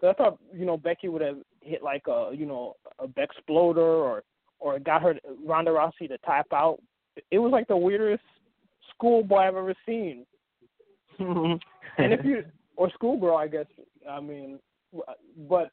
[0.00, 3.76] Cause I thought you know Becky would have hit like a you know a Bexploder
[3.78, 4.24] or
[4.58, 6.78] or got her Ronda Rousey to tap out.
[7.30, 8.22] It was like the weirdest
[9.02, 10.24] schoolboy I've ever seen.
[11.98, 12.42] And if you
[12.76, 13.66] or schoolgirl, I guess.
[14.08, 14.58] I mean,
[15.46, 15.70] but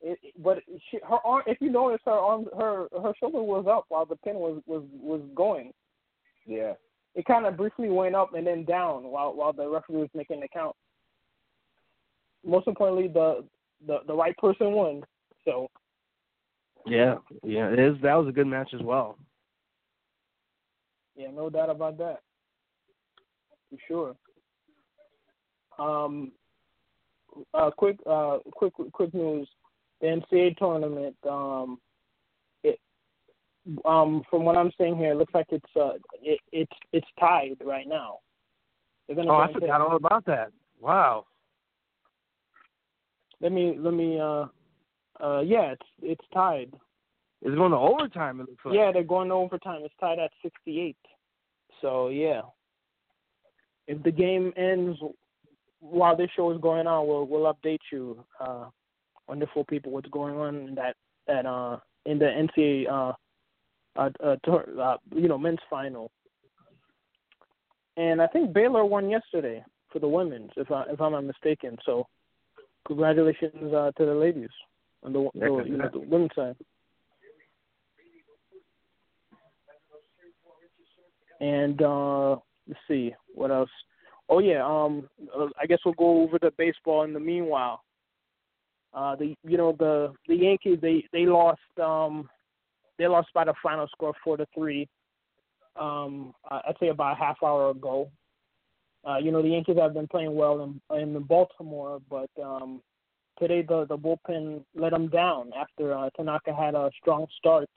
[0.00, 0.60] it, but
[0.90, 1.42] she, her arm.
[1.46, 4.82] If you notice, her arm, her her shoulder was up while the pin was was
[4.98, 5.72] was going.
[6.46, 6.72] yeah.
[7.14, 10.40] It kind of briefly went up and then down while while the referee was making
[10.40, 10.74] the count.
[12.46, 13.44] Most importantly, the
[13.86, 15.02] the the right person won.
[15.44, 15.68] So
[16.86, 17.96] Yeah, yeah, it is.
[18.02, 19.18] That was a good match as well.
[21.14, 22.20] yeah, no doubt about that.
[23.70, 24.16] For sure.
[25.78, 26.32] Um,
[27.54, 29.48] uh, quick, uh, quick, quick news.
[30.00, 31.78] The NCAA tournament, um,
[32.62, 32.78] it,
[33.84, 37.56] um, from what I'm seeing here, it looks like it's, uh, it, it's, it's tied
[37.64, 38.18] right now.
[39.10, 40.52] Oh, I forgot all about that.
[40.80, 41.24] Wow.
[43.40, 44.46] Let me, let me, uh,
[45.20, 46.72] uh, yeah, it's, it's tied.
[47.42, 48.40] It's going to overtime.
[48.40, 48.74] It looks like.
[48.74, 49.82] Yeah, they're going to overtime.
[49.84, 50.96] It's tied at 68.
[51.80, 52.42] So yeah,
[53.88, 54.98] if the game ends
[55.80, 58.66] while this show is going on, we'll we'll update you, uh,
[59.26, 60.94] wonderful people, what's going on in that
[61.26, 63.12] that uh in the NCAA uh
[63.96, 66.10] uh, uh, tour, uh you know men's final.
[67.96, 71.78] And I think Baylor won yesterday for the women's, if I if I'm not mistaken.
[71.84, 72.06] So
[72.86, 74.50] congratulations uh, to the ladies
[75.02, 76.56] on the, Yeah, the you know the women's side.
[81.40, 82.36] And uh
[82.68, 83.70] let's see what else.
[84.28, 87.82] Oh yeah, um, uh, I guess we'll go over the baseball in the meanwhile.
[88.92, 92.28] Uh, the you know the the Yankees they they lost um
[92.98, 94.88] they lost by the final score four to three.
[95.78, 98.10] Um, I'd say about a half hour ago.
[99.08, 102.82] Uh, you know the Yankees have been playing well in in Baltimore, but um,
[103.38, 107.70] today the the bullpen let them down after uh, Tanaka had a strong start,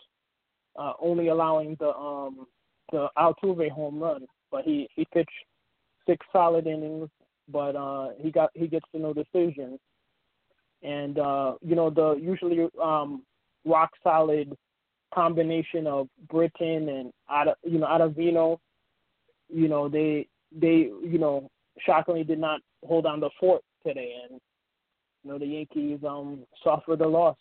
[0.78, 2.48] uh, only allowing the um
[2.92, 5.30] the Altuve home run, but he he pitched
[6.08, 7.10] six solid innings,
[7.50, 9.80] but uh he got he gets to no decision,
[10.84, 13.24] and uh you know the usually um
[13.66, 14.56] rock solid
[15.14, 17.12] combination of Britton and
[17.64, 18.58] you know Ottavino,
[19.50, 21.50] you know they they you know
[21.86, 24.40] shockingly did not hold on the fort today, and
[25.24, 27.38] you know the Yankees um suffered the loss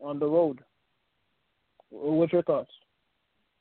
[0.00, 0.60] on the road.
[1.90, 2.70] What's your thoughts?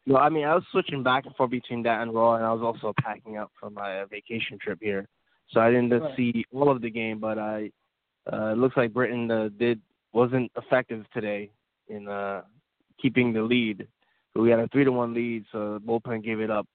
[0.06, 2.52] Well, I mean, I was switching back and forth between that and Raw, and I
[2.52, 5.08] was also packing up for my uh, vacation trip here,
[5.50, 6.16] so I didn't right.
[6.18, 7.20] see all of the game.
[7.20, 7.72] But I,
[8.32, 9.80] uh, it looks like Britton uh, did
[10.12, 11.52] wasn't effective today
[11.88, 12.42] in uh,
[13.02, 13.88] keeping the lead.
[14.36, 16.68] we had a three to one lead, so the bullpen gave it up,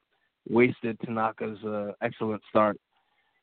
[0.48, 2.78] wasted Tanaka's uh, excellent start,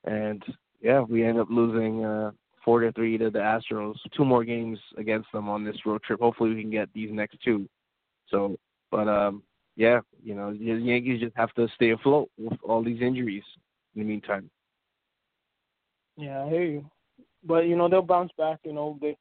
[0.05, 0.43] and
[0.81, 2.31] yeah, we end up losing uh,
[2.63, 3.95] four to three to the Astros.
[4.17, 6.19] Two more games against them on this road trip.
[6.19, 7.69] Hopefully, we can get these next two.
[8.29, 8.57] So,
[8.91, 9.43] but um,
[9.75, 13.43] yeah, you know, the Yankees just have to stay afloat with all these injuries
[13.95, 14.49] in the meantime.
[16.17, 16.89] Yeah, I hear you.
[17.43, 18.59] But you know they'll bounce back.
[18.63, 19.17] You know they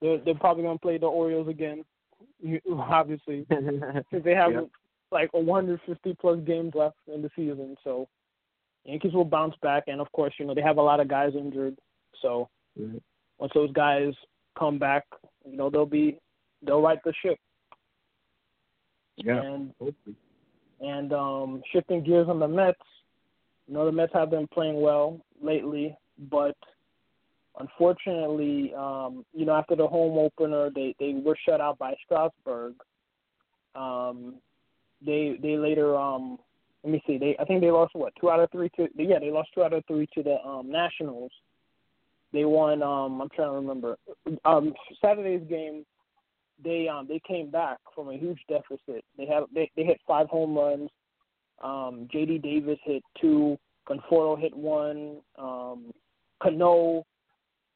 [0.00, 1.84] they're they're probably gonna play the Orioles again,
[2.72, 4.68] obviously, because they have yep.
[5.10, 7.76] like 150 plus games left in the season.
[7.84, 8.08] So
[8.84, 11.32] Yankees will bounce back, and of course, you know they have a lot of guys
[11.38, 11.76] injured.
[12.20, 12.98] So mm-hmm.
[13.38, 14.12] once those guys
[14.58, 15.04] come back,
[15.44, 16.18] you know they'll be
[16.66, 17.38] they'll right the ship.
[19.24, 19.42] Yeah.
[19.42, 19.72] And
[20.80, 22.78] and um, shifting gears on the Mets,
[23.68, 25.96] you know the Mets have been playing well lately,
[26.30, 26.56] but
[27.58, 32.74] unfortunately, um, you know after the home opener, they they were shut out by Strasburg.
[33.74, 34.34] Um,
[35.04, 36.38] they they later um
[36.84, 39.18] let me see they I think they lost what two out of three to yeah
[39.18, 41.32] they lost two out of three to the um Nationals.
[42.32, 43.96] They won um I'm trying to remember
[44.44, 45.84] um Saturday's game
[46.62, 49.04] they um they came back from a huge deficit.
[49.16, 50.90] They have they they hit five home runs.
[51.62, 52.38] Um, J.D.
[52.38, 53.56] Davis hit two.
[53.88, 55.18] Conforto hit one.
[55.38, 55.92] Um,
[56.42, 57.04] Cano,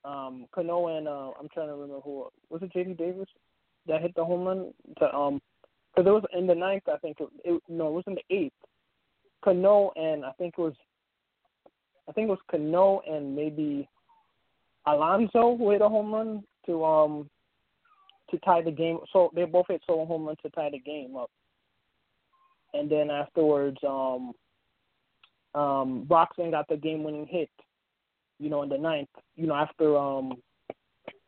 [0.04, 2.72] um, Cano and uh, I'm trying to remember who was it.
[2.72, 2.94] J.D.
[2.94, 3.28] Davis
[3.86, 4.72] that hit the home run.
[4.98, 5.40] To, um,
[5.94, 6.82] because it was in the ninth.
[6.92, 8.52] I think it, it no, it was in the eighth.
[9.42, 10.74] Cano and I think it was,
[12.08, 13.88] I think it was Cano and maybe
[14.86, 17.30] Alonso who hit a home run to um
[18.30, 18.98] to tie the game.
[19.12, 21.30] So they both hit solo home runs to tie the game up.
[22.74, 24.32] And then afterwards, um,
[25.54, 27.50] um, Broxton got the game-winning hit.
[28.38, 29.08] You know, in the ninth.
[29.34, 30.34] You know, after um,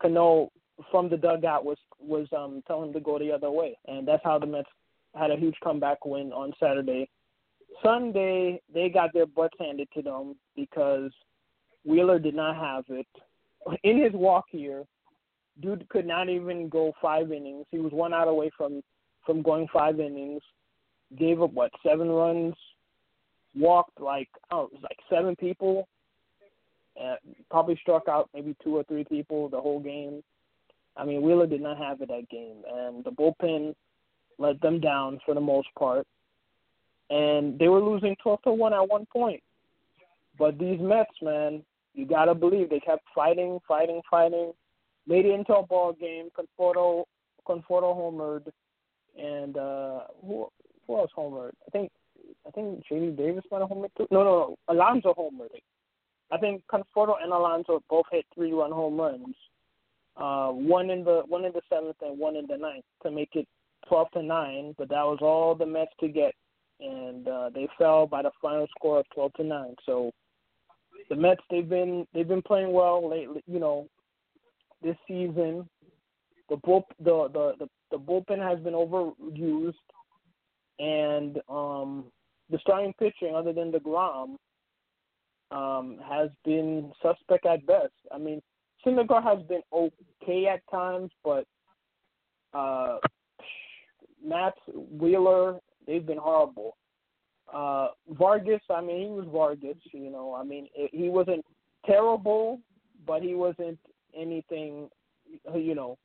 [0.01, 0.51] Cano
[0.91, 4.23] from the dugout was was um telling him to go the other way, and that's
[4.23, 4.69] how the Mets
[5.15, 7.09] had a huge comeback win on Saturday.
[7.83, 11.11] Sunday they got their butts handed to them because
[11.85, 13.07] Wheeler did not have it.
[13.83, 14.83] In his walk here,
[15.61, 17.65] dude could not even go five innings.
[17.71, 18.81] He was one out away from
[19.25, 20.41] from going five innings.
[21.17, 22.55] Gave up what seven runs,
[23.55, 25.87] walked like oh it was like seven people.
[26.99, 27.15] Uh,
[27.49, 30.21] probably struck out maybe two or three people the whole game.
[30.97, 33.73] I mean Wheeler did not have it that game, and the bullpen
[34.37, 36.05] let them down for the most part.
[37.09, 39.41] And they were losing twelve to one at one point.
[40.37, 44.53] But these Mets, man, you gotta believe they kept fighting, fighting, fighting
[45.09, 46.29] made it into a ball game.
[46.37, 47.03] Conforto
[47.47, 48.47] Conforto homered,
[49.17, 50.47] and uh, who
[50.87, 51.51] who else homered?
[51.67, 51.91] I think
[52.47, 53.11] I think J.D.
[53.17, 54.07] Davis might have homered too.
[54.11, 55.59] No, no, no, Alonso homered.
[56.31, 59.35] I think Conforto and Alonso both hit three run home runs.
[60.15, 63.29] Uh, one in the one in the seventh and one in the ninth to make
[63.33, 63.47] it
[63.87, 64.75] twelve to nine.
[64.77, 66.35] But that was all the Mets could get,
[66.79, 69.75] and uh, they fell by the final score of twelve to nine.
[69.85, 70.11] So
[71.09, 73.41] the Mets they've been they've been playing well lately.
[73.47, 73.87] You know,
[74.81, 75.67] this season.
[76.49, 79.73] The bull, the, the the the bullpen has been overused,
[80.79, 82.05] and um,
[82.49, 84.37] the starting pitching, other than Degrom,
[85.51, 87.93] um, has been suspect at best.
[88.11, 88.41] I mean,
[88.85, 91.45] Syndergaard has been okay at times, but
[92.53, 92.97] uh,
[94.25, 96.77] Matz Wheeler, they've been horrible.
[97.51, 99.77] Uh, Vargas, I mean, he was Vargas.
[99.91, 101.43] You know, I mean, he wasn't
[101.85, 102.59] terrible,
[103.05, 103.79] but he wasn't
[104.15, 104.89] anything,
[105.55, 105.97] you know,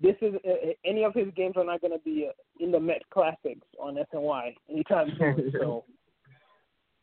[0.00, 2.32] this is uh, any of his games are not going to be uh,
[2.64, 5.52] in the Met Classics on SNY anytime soon.
[5.58, 5.84] so,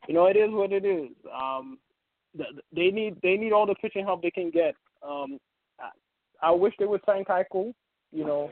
[0.07, 1.09] you know, it is what it is.
[1.33, 1.77] Um,
[2.35, 4.75] they need they need all the pitching help they can get.
[5.01, 5.39] Um,
[6.41, 7.73] I wish they would sign Keuchel.
[8.11, 8.51] You know,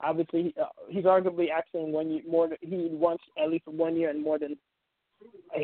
[0.00, 2.48] obviously uh, he's arguably asking one year more.
[2.60, 4.56] He wants at least one year and more than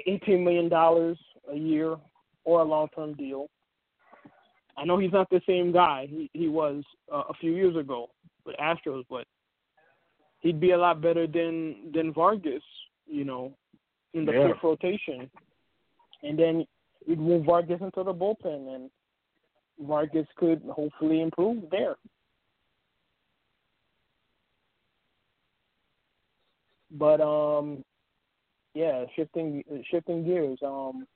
[0.07, 1.19] eighteen million dollars
[1.53, 1.97] a year
[2.45, 3.49] or a long term deal.
[4.77, 8.11] I know he's not the same guy he he was uh, a few years ago
[8.45, 9.27] with Astros, but
[10.41, 12.63] he'd be a lot better than than Vargas.
[13.07, 13.53] You know,
[14.15, 14.49] in the yeah.
[14.49, 15.31] fifth rotation,
[16.23, 16.65] and then
[17.07, 18.91] you'd move Vargas into the bullpen, and
[19.81, 21.97] Vargas could hopefully improve there.
[26.91, 27.85] But um,
[28.75, 30.59] yeah, shifting shifting gears.
[30.65, 31.07] Um,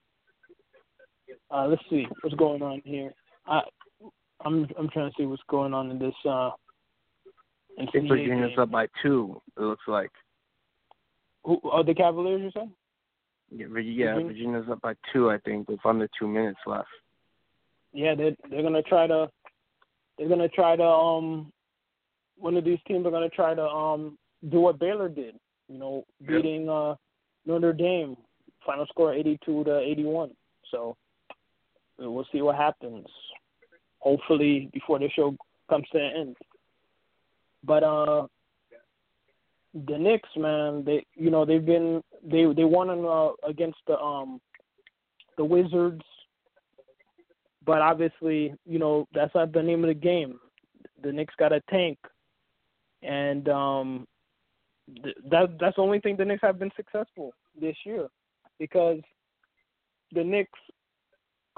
[1.50, 3.12] uh, let's see what's going on here.
[3.48, 3.62] I
[4.44, 6.14] I'm I'm trying to see what's going on in this.
[6.24, 6.50] Uh,
[7.80, 9.40] I think Virginia's up by two.
[9.56, 10.10] It looks like.
[11.44, 12.42] Who are the Cavaliers?
[12.42, 12.70] You said?
[13.50, 14.14] Yeah, yeah, Virginia?
[14.14, 15.30] Virginia's up by two.
[15.30, 16.88] I think with under two minutes left.
[17.92, 19.30] Yeah, they they're gonna try to.
[20.18, 21.52] They're gonna try to um.
[22.36, 24.18] One of these teams are gonna try to um
[24.50, 25.36] do what Baylor did.
[25.68, 26.74] You know, beating yep.
[26.74, 26.94] uh
[27.46, 28.16] Notre Dame.
[28.66, 30.30] Final score eighty two to eighty one.
[30.70, 30.96] So
[31.98, 33.06] we'll see what happens.
[34.00, 35.36] Hopefully before the show
[35.68, 36.36] comes to an end.
[37.64, 38.26] But uh
[39.86, 44.40] the Knicks, man, they you know they've been they they won uh, against the um
[45.36, 46.02] the Wizards,
[47.64, 50.38] but obviously you know that's not the name of the game.
[51.02, 51.98] The Knicks got a tank,
[53.02, 54.08] and um
[55.02, 58.08] th- that that's the only thing the Knicks have been successful this year,
[58.58, 59.00] because
[60.12, 60.58] the Knicks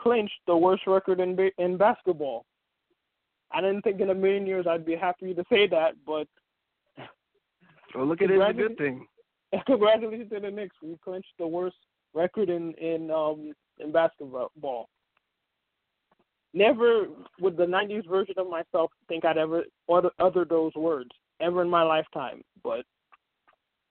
[0.01, 2.45] clinched the worst record in in basketball.
[3.53, 6.27] I didn't think in a million years I'd be happy to say that, but
[7.95, 9.07] well, look at it as a good thing.
[9.67, 10.77] Congratulations to the Knicks.
[10.83, 11.77] We clinched the worst
[12.15, 14.89] record in in um in basketball.
[16.53, 17.07] Never
[17.41, 21.83] would the '90s version of myself think I'd ever utter those words ever in my
[21.83, 22.43] lifetime.
[22.63, 22.85] But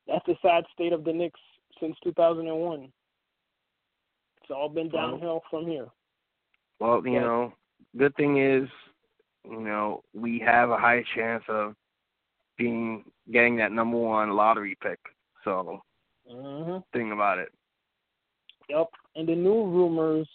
[0.08, 1.40] that's the sad state of the Knicks
[1.80, 2.92] since 2001.
[4.42, 5.88] It's all been downhill from here.
[6.80, 7.54] Well, you know,
[7.98, 8.70] good thing is,
[9.44, 11.76] you know, we have a high chance of
[12.58, 15.00] being getting that number one lottery pick.
[15.44, 15.82] So,
[16.32, 16.78] mm-hmm.
[16.94, 17.50] think about it.
[18.70, 20.28] Yep, and the new rumors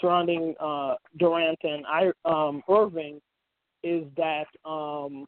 [0.00, 3.20] surrounding uh, Durant and I, um, Irving
[3.82, 5.26] is that um,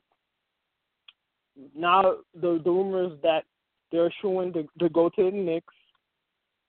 [1.76, 3.44] now the the rumors that
[3.92, 5.74] they're showing to, to go to the Knicks,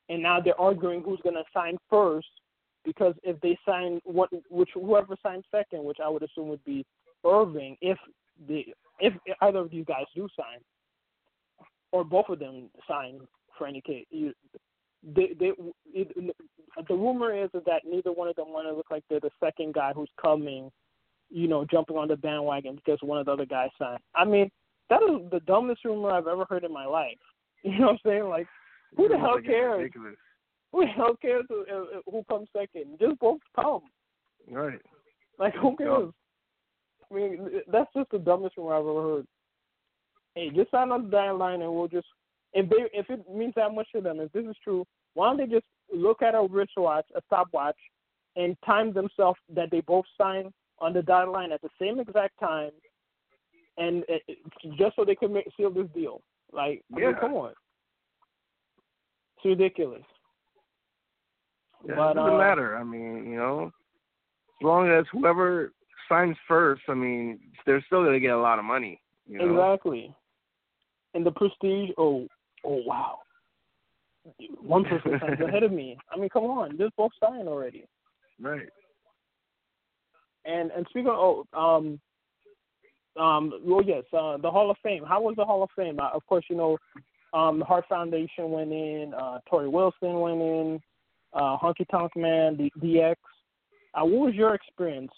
[0.10, 2.28] and now they're arguing who's going to sign first
[2.86, 6.86] because if they sign what which whoever signs second, which I would assume would be
[7.26, 7.98] Irving, if
[8.48, 8.66] the
[9.00, 10.60] if either of these guys do sign,
[11.92, 13.20] or both of them sign
[13.58, 14.34] for any case, you,
[15.04, 15.52] they they
[15.94, 16.36] it,
[16.88, 19.74] the rumor is that neither one of them want to look like they're the second
[19.74, 20.72] guy who's coming,
[21.30, 24.00] you know, jumping on the bandwagon because one of the other guys signed.
[24.16, 24.50] I mean,
[24.90, 27.18] that is the dumbest rumor I've ever heard in my life.
[27.64, 28.24] You know what I'm saying?
[28.24, 28.48] Like,
[28.98, 29.78] who the hell cares?
[29.78, 30.16] Ridiculous.
[30.74, 31.66] Who the hell cares who,
[32.10, 32.98] who comes second?
[33.00, 33.82] Just both come.
[34.50, 34.82] Right.
[35.38, 36.12] Like, who cares?
[37.12, 39.28] I mean, that's just the dumbest rumor I've ever heard.
[40.36, 42.08] Hey, just sign on the dotted line and we'll just
[42.54, 45.38] if they if it means that much to them, if this is true, why don't
[45.38, 47.78] they just look at a wristwatch, a stopwatch,
[48.36, 52.40] and time themselves that they both sign on the dotted line at the same exact
[52.40, 52.72] time,
[53.78, 54.38] and it,
[54.78, 56.22] just so they can make, seal this deal.
[56.52, 57.08] Like, I yeah.
[57.08, 57.54] mean, come on,
[59.38, 60.04] it's ridiculous.
[61.88, 62.78] Yeah, but, it doesn't uh, matter.
[62.78, 63.72] I mean, you know,
[64.62, 65.72] as long as whoever
[66.08, 69.02] signs first, I mean, they're still going to get a lot of money.
[69.28, 69.72] You know?
[69.72, 70.16] Exactly.
[71.14, 72.28] And the prestige, oh,
[72.64, 73.20] oh wow.
[74.62, 75.98] One person signs ahead of me.
[76.12, 77.86] I mean, come on, just both signed already.
[78.40, 78.70] Right.
[80.46, 82.00] And and speaking of, oh, um,
[83.22, 85.04] um, well, yes, uh, the Hall of Fame.
[85.08, 86.00] How was the Hall of Fame?
[86.00, 86.78] Uh, of course, you know,
[87.34, 90.82] um, the Hart Foundation went in, uh, Torrie Wilson went in,
[91.34, 93.16] uh, Honky Tonk Man, the DX.
[93.94, 95.12] Uh, what was your experience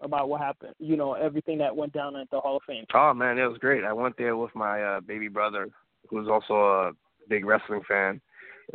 [0.00, 0.74] about what happened?
[0.78, 2.84] You know, everything that went down at the Hall of Fame.
[2.94, 3.84] Oh man, it was great.
[3.84, 5.68] I went there with my uh, baby brother,
[6.08, 6.92] who's also a
[7.28, 8.20] big wrestling fan.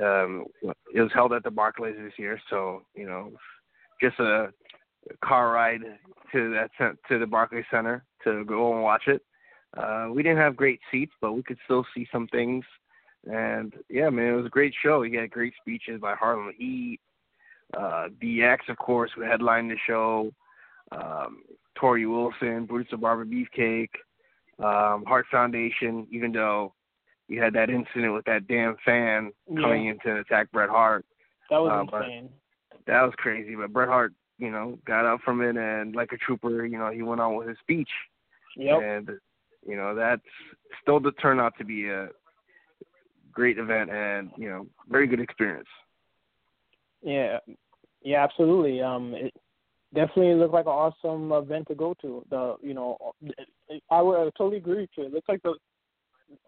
[0.04, 0.46] Um,
[0.94, 3.32] it was held at the Barclays this year, so you know,
[4.02, 4.50] just a
[5.24, 5.82] car ride
[6.32, 9.24] to that to the Barclays Center to go and watch it.
[9.78, 12.64] Uh, we didn't have great seats, but we could still see some things.
[13.26, 15.00] And yeah, man, it was a great show.
[15.00, 17.00] We had great speeches by Harlem Heat,
[17.78, 20.32] uh, DX, of course, who headlined the show.
[20.92, 21.44] Um,
[21.78, 23.90] Torrie Wilson, Brutus the Barber Beefcake,
[24.60, 26.08] um, Hart Foundation.
[26.12, 26.74] Even though
[27.28, 29.62] you had that incident with that damn fan Yeah.
[29.62, 31.06] coming in to attack Bret Hart,
[31.50, 32.30] That was Uh, insane.
[32.86, 33.56] that was crazy.
[33.56, 36.90] But Bret Hart you know, got up from it and like a trooper, you know,
[36.90, 37.90] he went on with his speech.
[38.56, 38.82] Yep.
[38.82, 39.20] And
[39.68, 40.22] you know, that's
[40.82, 42.08] still to turn out to be a
[43.32, 45.68] great event and, you know, very good experience.
[47.02, 47.40] Yeah.
[48.02, 48.82] Yeah, absolutely.
[48.82, 49.34] Um it
[49.94, 52.24] definitely looked like an awesome event to go to.
[52.30, 52.98] The you know,
[53.90, 55.06] I would I totally agree with you.
[55.06, 55.56] It looks like the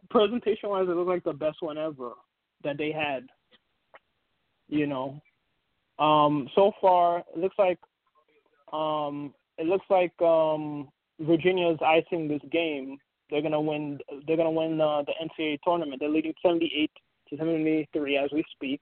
[0.09, 2.11] presentation wise it looked like the best one ever
[2.63, 3.27] that they had.
[4.67, 5.21] You know.
[5.99, 7.79] Um so far it looks like
[8.73, 12.97] um it looks like um Virginia's icing this game.
[13.31, 13.97] They're gonna win.
[14.27, 15.99] They're gonna win uh, the NCAA tournament.
[15.99, 16.91] They're leading 78
[17.29, 18.81] to 73 as we speak.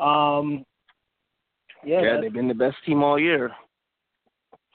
[0.00, 0.64] Um,
[1.84, 3.50] yeah, yeah, they've been the best team all year.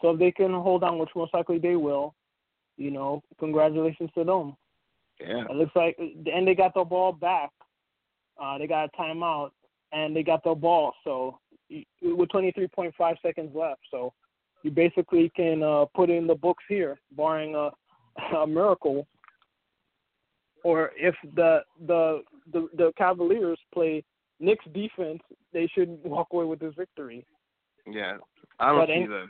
[0.02, 2.14] So if they can hold on, which most likely they will,
[2.78, 4.56] you know, congratulations to them.
[5.20, 5.46] Yeah.
[5.50, 7.50] It looks like, and they got the ball back.
[8.40, 9.50] Uh, they got a timeout,
[9.92, 10.94] and they got the ball.
[11.04, 11.40] So
[12.02, 14.14] with 23.5 seconds left, so
[14.64, 17.72] you basically can uh, put in the books here, barring a,
[18.38, 19.08] a miracle.
[20.64, 24.04] Or if the, the the the Cavaliers play
[24.40, 25.22] Knicks defense,
[25.54, 27.26] they should walk away with this victory.
[27.90, 28.18] Yeah,
[28.60, 29.26] I don't but see the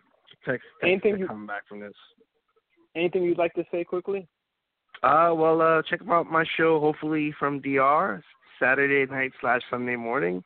[0.46, 1.94] Texas anything you, coming back from this.
[2.96, 4.28] Anything you'd like to say quickly?
[5.04, 8.24] Uh, well, uh, check out my show, hopefully from DR,
[8.60, 10.44] Saturday night slash Sunday morning,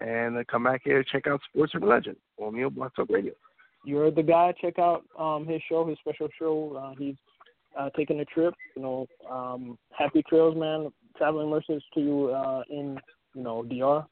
[0.00, 3.32] and uh, come back here check out Sports with Legend on Neil Blog Talk Radio.
[3.84, 4.54] You're the guy.
[4.60, 6.76] Check out um his show, his special show.
[6.76, 7.16] Uh, he's
[7.78, 8.54] uh, taking a trip.
[8.76, 10.90] You know, um, happy trails, man.
[11.16, 12.98] Traveling mercies to you uh, in
[13.34, 14.06] you know DR.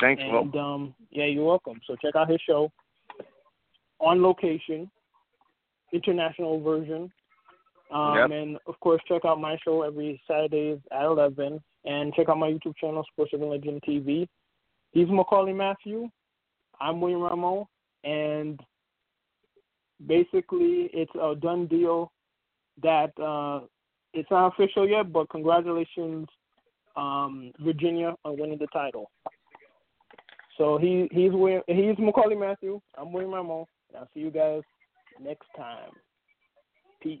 [0.00, 1.80] Thanks, and, um, yeah, you're welcome.
[1.86, 2.72] So check out his show
[4.00, 4.90] on location,
[5.92, 7.10] international version.
[7.92, 8.30] Um, yep.
[8.30, 11.62] And of course, check out my show every Saturday at 11.
[11.84, 14.26] And check out my YouTube channel, Sports Urban Legend TV.
[14.92, 16.08] He's Maccorley Mathieu.
[16.80, 17.66] I'm William Rameau.
[18.04, 18.58] And
[20.06, 22.10] basically, it's a done deal
[22.82, 23.66] that uh,
[24.14, 26.26] it's not official yet, but congratulations,
[26.96, 29.10] um, Virginia, on winning the title.
[30.58, 31.32] So he he's
[31.66, 32.80] he's Maccorley Mathieu.
[32.96, 33.66] I'm William Rameau.
[33.98, 34.62] I'll see you guys
[35.20, 35.90] next time.
[37.02, 37.20] Peace.